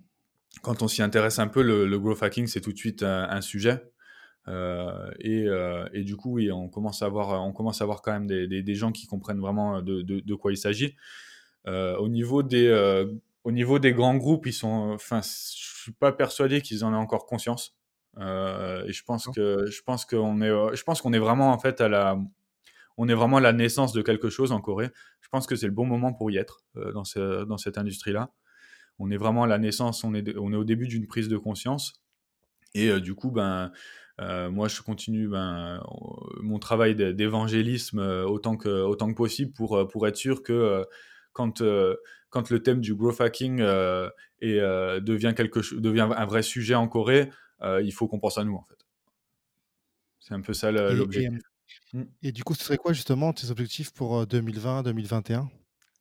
[0.62, 3.40] quand on s'y intéresse un peu, le, le growth hacking, c'est tout de suite un
[3.40, 3.89] sujet.
[4.48, 8.02] Euh, et, euh, et, du coup, oui, on commence à avoir, on commence à avoir
[8.02, 10.96] quand même des, des, des gens qui comprennent vraiment de, de, de quoi il s'agit.
[11.66, 12.70] Euh, au niveau des,
[13.44, 16.96] au niveau des grands groupes, ils sont, enfin, je suis pas persuadé qu'ils en aient
[16.96, 17.76] encore conscience.
[18.18, 18.20] et
[18.92, 21.88] je pense que, je pense qu'on est, je pense qu'on est vraiment en fait à
[21.88, 22.18] la,
[22.96, 24.90] on est vraiment à la naissance de quelque chose en Corée.
[25.20, 26.64] Je pense que c'est le bon moment pour y être
[26.94, 28.30] dans, ce, dans cette industrie-là.
[28.98, 31.38] On est vraiment à la naissance, on est, on est au début d'une prise de
[31.38, 32.02] conscience.
[32.74, 33.72] Et du coup, ben,
[34.20, 35.82] euh, moi, je continue ben,
[36.42, 40.84] mon travail d'évangélisme euh, autant que, autant que possible pour, euh, pour être sûr que
[41.32, 41.62] quand,
[42.28, 43.60] quand le thème du growth hacking
[44.40, 44.58] et,
[45.00, 47.30] devient, quelque devient un vrai sujet en Corée,
[47.62, 48.86] il faut qu'on pense à nous, en fait.
[50.18, 51.40] C'est un peu ça l'objectif.
[51.92, 52.02] Mmh.
[52.22, 55.48] Et, du coup, ce serait quoi justement tes objectifs pour 2020-2021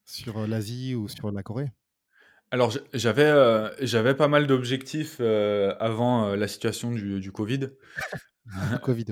[0.03, 1.71] sur l'Asie ou sur la Corée?
[2.51, 7.69] Alors j'avais euh, j'avais pas mal d'objectifs euh, avant euh, la situation du, du Covid.
[8.81, 9.05] Covid,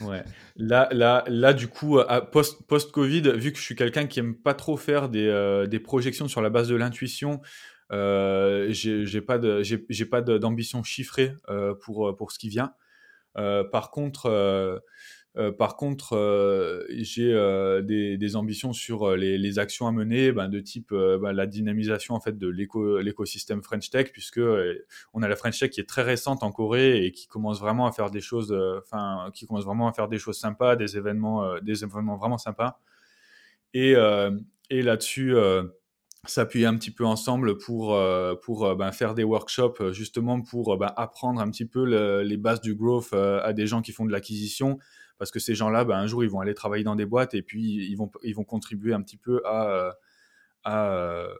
[0.00, 0.06] ouais.
[0.06, 0.24] ouais.
[0.56, 1.98] Là, là, là, du coup,
[2.32, 6.28] post, post-Covid, vu que je suis quelqu'un qui aime pas trop faire des, des projections
[6.28, 7.42] sur la base de l'intuition,
[7.90, 11.34] j'ai pas de, j'ai pas d'ambition chiffrée
[11.82, 12.72] pour, pour ce qui vient.
[13.34, 14.78] par contre, euh,
[15.58, 20.92] par contre, euh, j'ai euh, des, ambitions sur les, actions à mener, ben, de type
[20.92, 24.40] ben, la dynamisation en fait de l'écosystème French Tech, puisque
[25.14, 27.86] on a la French Tech qui est très récente en Corée et qui commence vraiment
[27.86, 31.60] à faire des choses, enfin, qui commence vraiment à faire des choses sympas, des événements,
[31.60, 32.80] des événements vraiment sympas.
[33.72, 33.94] Et,
[34.70, 35.36] là-dessus
[36.26, 37.98] s'appuyer un petit peu ensemble pour,
[38.42, 41.84] pour ben, faire des workshops justement pour apprendre un petit peu
[42.22, 44.78] les bases du growth à des gens qui font de l'acquisition
[45.20, 47.42] parce que ces gens-là, ben, un jour, ils vont aller travailler dans des boîtes et
[47.42, 49.94] puis ils vont, ils vont contribuer un petit peu à,
[50.64, 51.34] à, euh,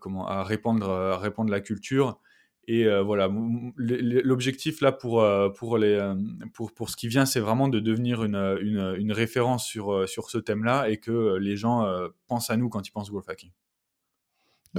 [0.00, 2.18] comment, à, répandre, répandre la culture.
[2.66, 3.28] Et voilà,
[3.76, 5.22] l'objectif là pour,
[5.54, 6.14] pour, les,
[6.54, 8.56] pour, pour ce qui vient, c'est vraiment de devenir une,
[8.98, 11.86] une, référence sur, sur ce thème-là et que les gens
[12.26, 13.50] pensent à nous quand ils pensent growth hacking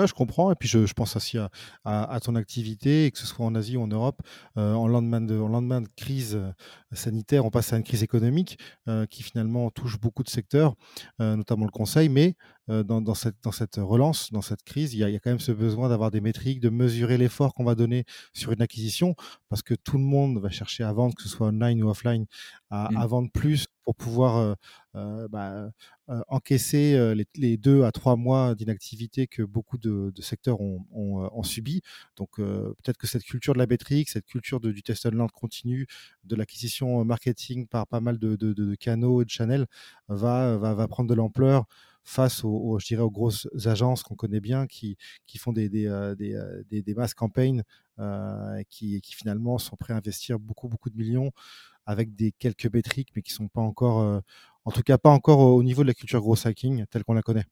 [0.05, 0.51] je comprends.
[0.51, 1.37] Et puis, je, pense aussi
[1.85, 4.21] à, ton activité, que ce soit en Asie ou en Europe.
[4.57, 6.51] Euh, en, lendemain de, en lendemain de crise euh,
[6.91, 10.75] sanitaire, on passe à une crise économique euh, qui finalement touche beaucoup de secteurs,
[11.19, 12.09] notamment le conseil.
[12.09, 12.35] Mais
[12.67, 15.89] dans, cette, dans cette relance, dans cette crise, il y a, quand même ce besoin
[15.89, 19.15] d'avoir des métriques, de mesurer l'effort qu'on va donner sur une acquisition,
[19.49, 22.25] parce que tout le monde va chercher à vendre, que ce soit online ou offline,
[22.69, 23.07] à, mmh.
[23.07, 24.55] vendre plus pour pouvoir
[24.93, 25.69] bah,
[26.27, 31.81] encaisser les, deux à trois mois d'inactivité que beaucoup de, secteurs ont, subi.
[32.15, 35.87] Donc peut-être que cette culture de la métrique, cette culture du test land continu,
[36.23, 39.67] de l'acquisition marketing par pas mal de, canaux et de channels
[40.07, 41.65] va, va, va prendre de l'ampleur
[42.05, 45.87] face aux, je dirais, aux grosses agences qu'on connaît bien qui, qui font des, des,
[45.87, 47.13] euh, des, euh, des, des mass
[47.99, 51.31] euh, qui, qui finalement sont prêts à investir beaucoup, beaucoup de millions
[51.85, 54.21] avec des quelques métriques, mais qui sont pas encore,
[54.65, 57.21] en tout cas pas encore au niveau de la culture gros hacking telle qu'on la
[57.23, 57.45] connaît.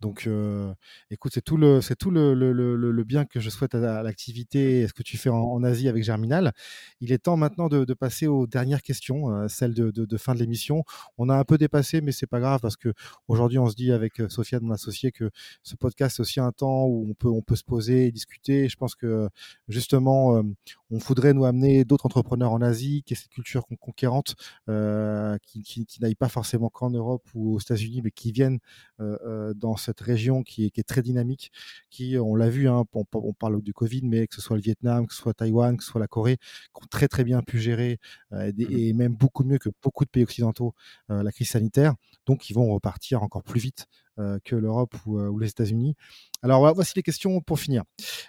[0.00, 0.72] Donc, euh,
[1.10, 4.92] écoute, c'est tout le, tout le, le, bien que je souhaite à, l'activité et ce
[4.92, 6.52] que tu fais en, Asie avec Germinal.
[7.00, 10.38] Il est temps maintenant de, passer aux dernières questions, euh, celles de, de, fin de
[10.38, 10.84] l'émission.
[11.16, 12.92] On a un peu dépassé, mais c'est pas grave parce que
[13.26, 15.30] aujourd'hui, on se dit avec euh, Sophia, mon associé, que
[15.62, 18.68] ce podcast c'est aussi un temps où on peut, on peut se poser et discuter.
[18.68, 19.28] je pense que
[19.68, 20.42] justement,
[20.90, 24.36] on voudrait nous amener d'autres entrepreneurs en Asie, qui est cette culture conquérante,
[24.68, 28.58] euh, qui, qui, qui n'aille pas forcément qu'en Europe ou aux États-Unis, mais qui viennent
[29.00, 31.52] euh, dans cette région qui est, qui est, très dynamique,
[31.90, 35.06] qui, on l'a vu, hein, on, parle du Covid, mais que ce soit le Vietnam,
[35.06, 37.58] que ce soit Taïwan, que ce soit la Corée, qui ont très très bien pu
[37.58, 37.98] gérer,
[38.32, 40.74] euh, mmh et, même beaucoup mieux que beaucoup de pays occidentaux,
[41.10, 41.94] euh, la crise sanitaire.
[42.26, 43.86] Donc, ils vont repartir encore plus vite
[44.18, 45.94] euh, que l'Europe ou, ou, les États-Unis.
[46.42, 47.84] Alors, voici les questions pour finir.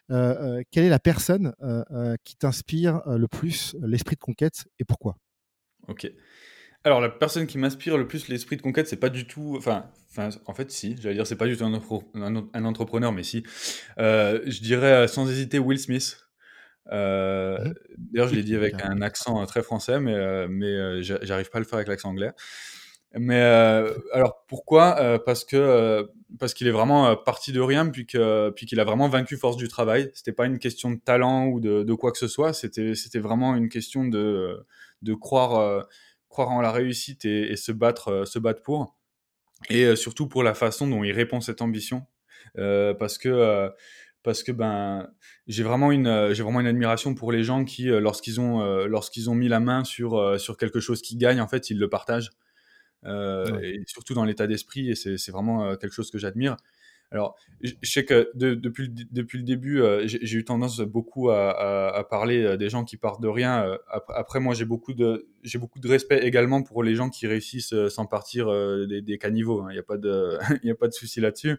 [0.09, 1.53] quelle est la personne
[2.23, 5.15] qui t'inspire le plus l'esprit de conquête et pourquoi?
[5.87, 6.11] Ok.
[6.85, 9.55] Alors, la personne qui m'inspire le plus l'esprit de conquête, c'est pas du tout.
[9.57, 13.43] Enfin, enfin, en fait, si, j'allais dire, c'est pas du tout un, entrepreneur, mais si.
[13.99, 16.25] Euh, je dirais euh, sans hésiter Will Smith.
[16.91, 17.73] Euh, mmh.
[17.97, 21.65] D'ailleurs, je l'ai dit avec un accent très français, mais, mais j'arrive pas à le
[21.65, 22.31] faire avec l'accent anglais.
[23.13, 23.41] Mais
[24.13, 25.19] alors pourquoi?
[25.25, 29.09] Parce que parce qu'il est vraiment parti de rien, puis que puis qu'il a vraiment
[29.09, 30.11] vaincu force du travail.
[30.13, 32.53] C'était pas une question de talent ou de, de quoi que ce soit.
[32.53, 34.63] C'était c'était vraiment une question de
[35.01, 35.87] de croire
[36.29, 38.95] croire en la réussite et, se, battre, euh, se battre pour.
[39.69, 42.05] Et euh, surtout pour la façon dont il répond cette ambition.
[42.57, 43.69] Euh, parce que
[44.23, 45.09] parce que ben
[45.47, 49.35] j'ai vraiment une j'ai vraiment une admiration pour les gens qui lorsqu'ils ont lorsqu'ils ont
[49.35, 52.31] mis la main sur sur quelque chose qui gagne en fait ils le partagent
[53.05, 56.57] et surtout dans l'état d'esprit et c'est vraiment quelque chose que j'admire
[57.11, 62.57] alors, je sais que depuis, le, début, euh, j'ai eu tendance beaucoup à, parler euh,
[62.57, 63.65] des gens qui partent de rien.
[63.65, 63.77] Euh,
[64.09, 65.25] après, moi, j'ai beaucoup de
[65.85, 68.47] respect également pour les gens qui réussissent sans partir
[68.87, 69.61] des, caniveaux.
[69.61, 69.73] Il hein.
[69.73, 71.57] n'y a pas de il souci là-dessus.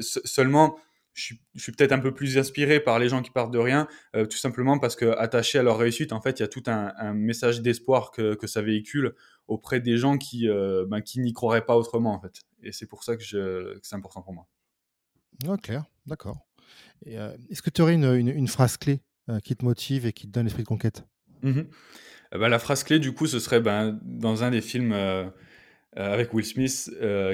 [0.00, 0.78] seulement,
[1.14, 4.36] je suis, peut-être un peu plus inspiré par les gens qui partent de rien, tout
[4.36, 7.62] simplement parce que attaché à leur réussite, en fait, il y a tout un, message
[7.62, 9.14] d'espoir que, ça véhicule
[9.48, 12.42] auprès des gens qui, ben, qui n'y croiraient pas autrement, en fait.
[12.62, 14.48] Et c'est pour ça que, c'est important pour moi.
[15.48, 16.38] Oh, clair, d'accord.
[17.06, 20.26] Euh, est-ce que tu aurais une, une, phrase clé euh, qui te motive et qui
[20.26, 21.04] te donne l'esprit de conquête?
[21.42, 21.62] Mmh
[22.32, 25.28] bah, La phrase clé, du coup, ce serait ben, dans un des films euh,
[25.94, 26.90] avec Will Smith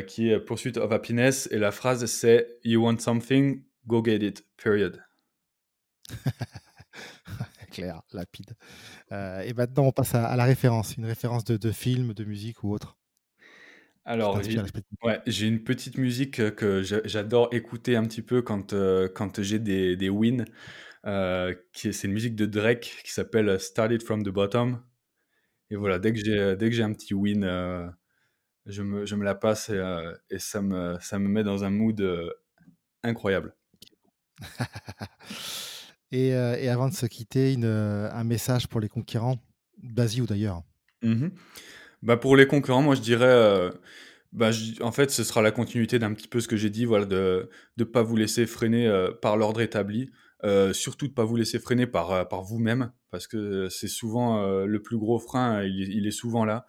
[0.06, 1.48] qui est Pursuit of Happiness.
[1.52, 5.02] Et la phrase, c'est You want something, go get it, period.
[7.78, 8.54] Clair, lapide.
[9.10, 12.72] et maintenant, on passe à, la référence, une référence de, de film, de musique ou
[12.72, 12.98] autre.
[14.08, 14.40] Alors,
[15.26, 19.58] j'ai une petite musique euh, que j'adore écouter un petit peu quand, euh, quand j'ai
[19.58, 20.46] des, des wins.
[21.04, 24.82] Euh, c'est une musique de Drake qui s'appelle Started from the Bottom.
[25.68, 27.42] Et voilà, dès que j'ai dès que j'ai un petit win,
[28.64, 31.70] je, me, je me la passe et, et ça, me, ça me met dans un
[31.70, 32.02] mood
[33.02, 33.54] incroyable.
[36.12, 39.36] et, et, avant de se quitter, une, un message pour les concurrents
[39.82, 40.62] d'Asie ou d'ailleurs.
[41.02, 41.28] Mmh
[42.02, 43.70] bah pour les concurrents, moi je dirais, euh,
[44.32, 44.50] bah,
[44.80, 47.48] en fait, ce sera la continuité d'un petit peu ce que j'ai dit, voilà, de
[47.76, 50.10] ne pas vous laisser freiner euh, par l'ordre établi,
[50.44, 54.64] euh, surtout de ne pas vous laisser freiner par, par vous-même, parce que c'est souvent
[54.64, 56.66] le plus gros frein, il, est souvent là.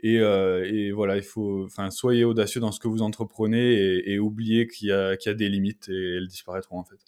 [0.00, 4.92] Et, voilà, il faut, soyez audacieux dans ce que vous entreprenez et, oubliez qu'il y
[4.92, 6.98] a des limites et elles disparaîtront en fait.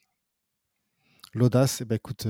[1.35, 2.27] L'audace, eh ben, écoute,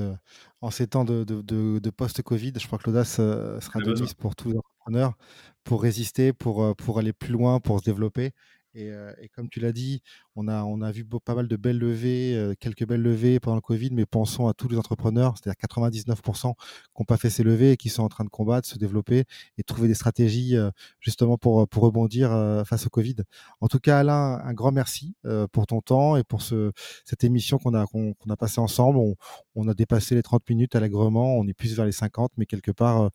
[0.61, 1.41] en ces temps de, de,
[1.79, 5.15] de, post-Covid, je crois que l'audace sera de mise pour tous les entrepreneurs,
[5.63, 8.31] pour résister, pour, pour aller plus loin, pour se développer.
[8.73, 8.91] Et,
[9.21, 10.01] et comme tu l'as dit,
[10.35, 13.61] on a, on a vu pas mal de belles levées, quelques belles levées pendant le
[13.61, 17.71] Covid, mais pensons à tous les entrepreneurs, c'est-à-dire 99% qui n'ont pas fait ces levées
[17.71, 19.23] et qui sont en train de combattre, se développer
[19.57, 20.55] et trouver des stratégies
[20.99, 22.29] justement pour, rebondir
[22.65, 23.15] face au Covid.
[23.61, 25.15] En tout cas, Alain, un grand merci
[25.51, 26.71] pour ton temps et pour ce,
[27.05, 28.97] cette émission qu'on a, qu'on a passée ensemble.
[28.97, 29.15] On,
[29.55, 32.71] on, a dépassé les 30 minutes allègrement, on est plus vers les 50, mais quelque
[32.71, 33.09] part,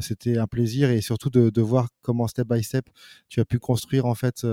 [0.00, 2.86] c'était un plaisir et surtout de, de, voir comment step by step
[3.28, 4.46] tu as pu construire en fait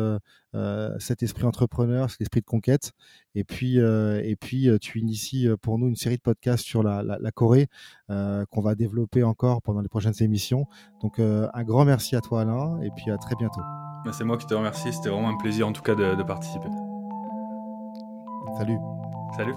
[1.00, 2.92] cet esprit entrepreneur, cet esprit de conquête.
[3.36, 7.18] Et puis, et puis tu inities pour nous une série de podcasts sur la, la,
[7.20, 7.68] la Corée
[8.08, 10.66] qu'on va développer encore pendant les prochaines émissions.
[11.02, 13.62] Donc, un grand merci à toi, Alain, et puis à très bientôt.
[14.06, 14.94] Bah, c'est moi qui te remercie.
[14.94, 16.70] C'était vraiment un plaisir, en tout cas, de, de participer.
[18.58, 18.78] Salut.
[19.36, 19.54] Salut.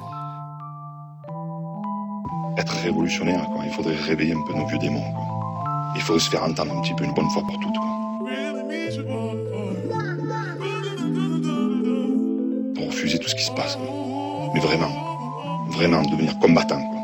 [2.58, 3.64] Être révolutionnaire, quoi.
[3.64, 5.12] il faudrait réveiller un peu nos vieux démons.
[5.12, 5.24] Quoi.
[5.94, 7.76] Il faudrait se faire entendre un petit peu une bonne fois pour toutes.
[7.76, 7.90] Quoi.
[13.30, 13.78] Ce qui se passe.
[14.52, 14.90] Mais vraiment,
[15.68, 16.99] vraiment devenir combattant.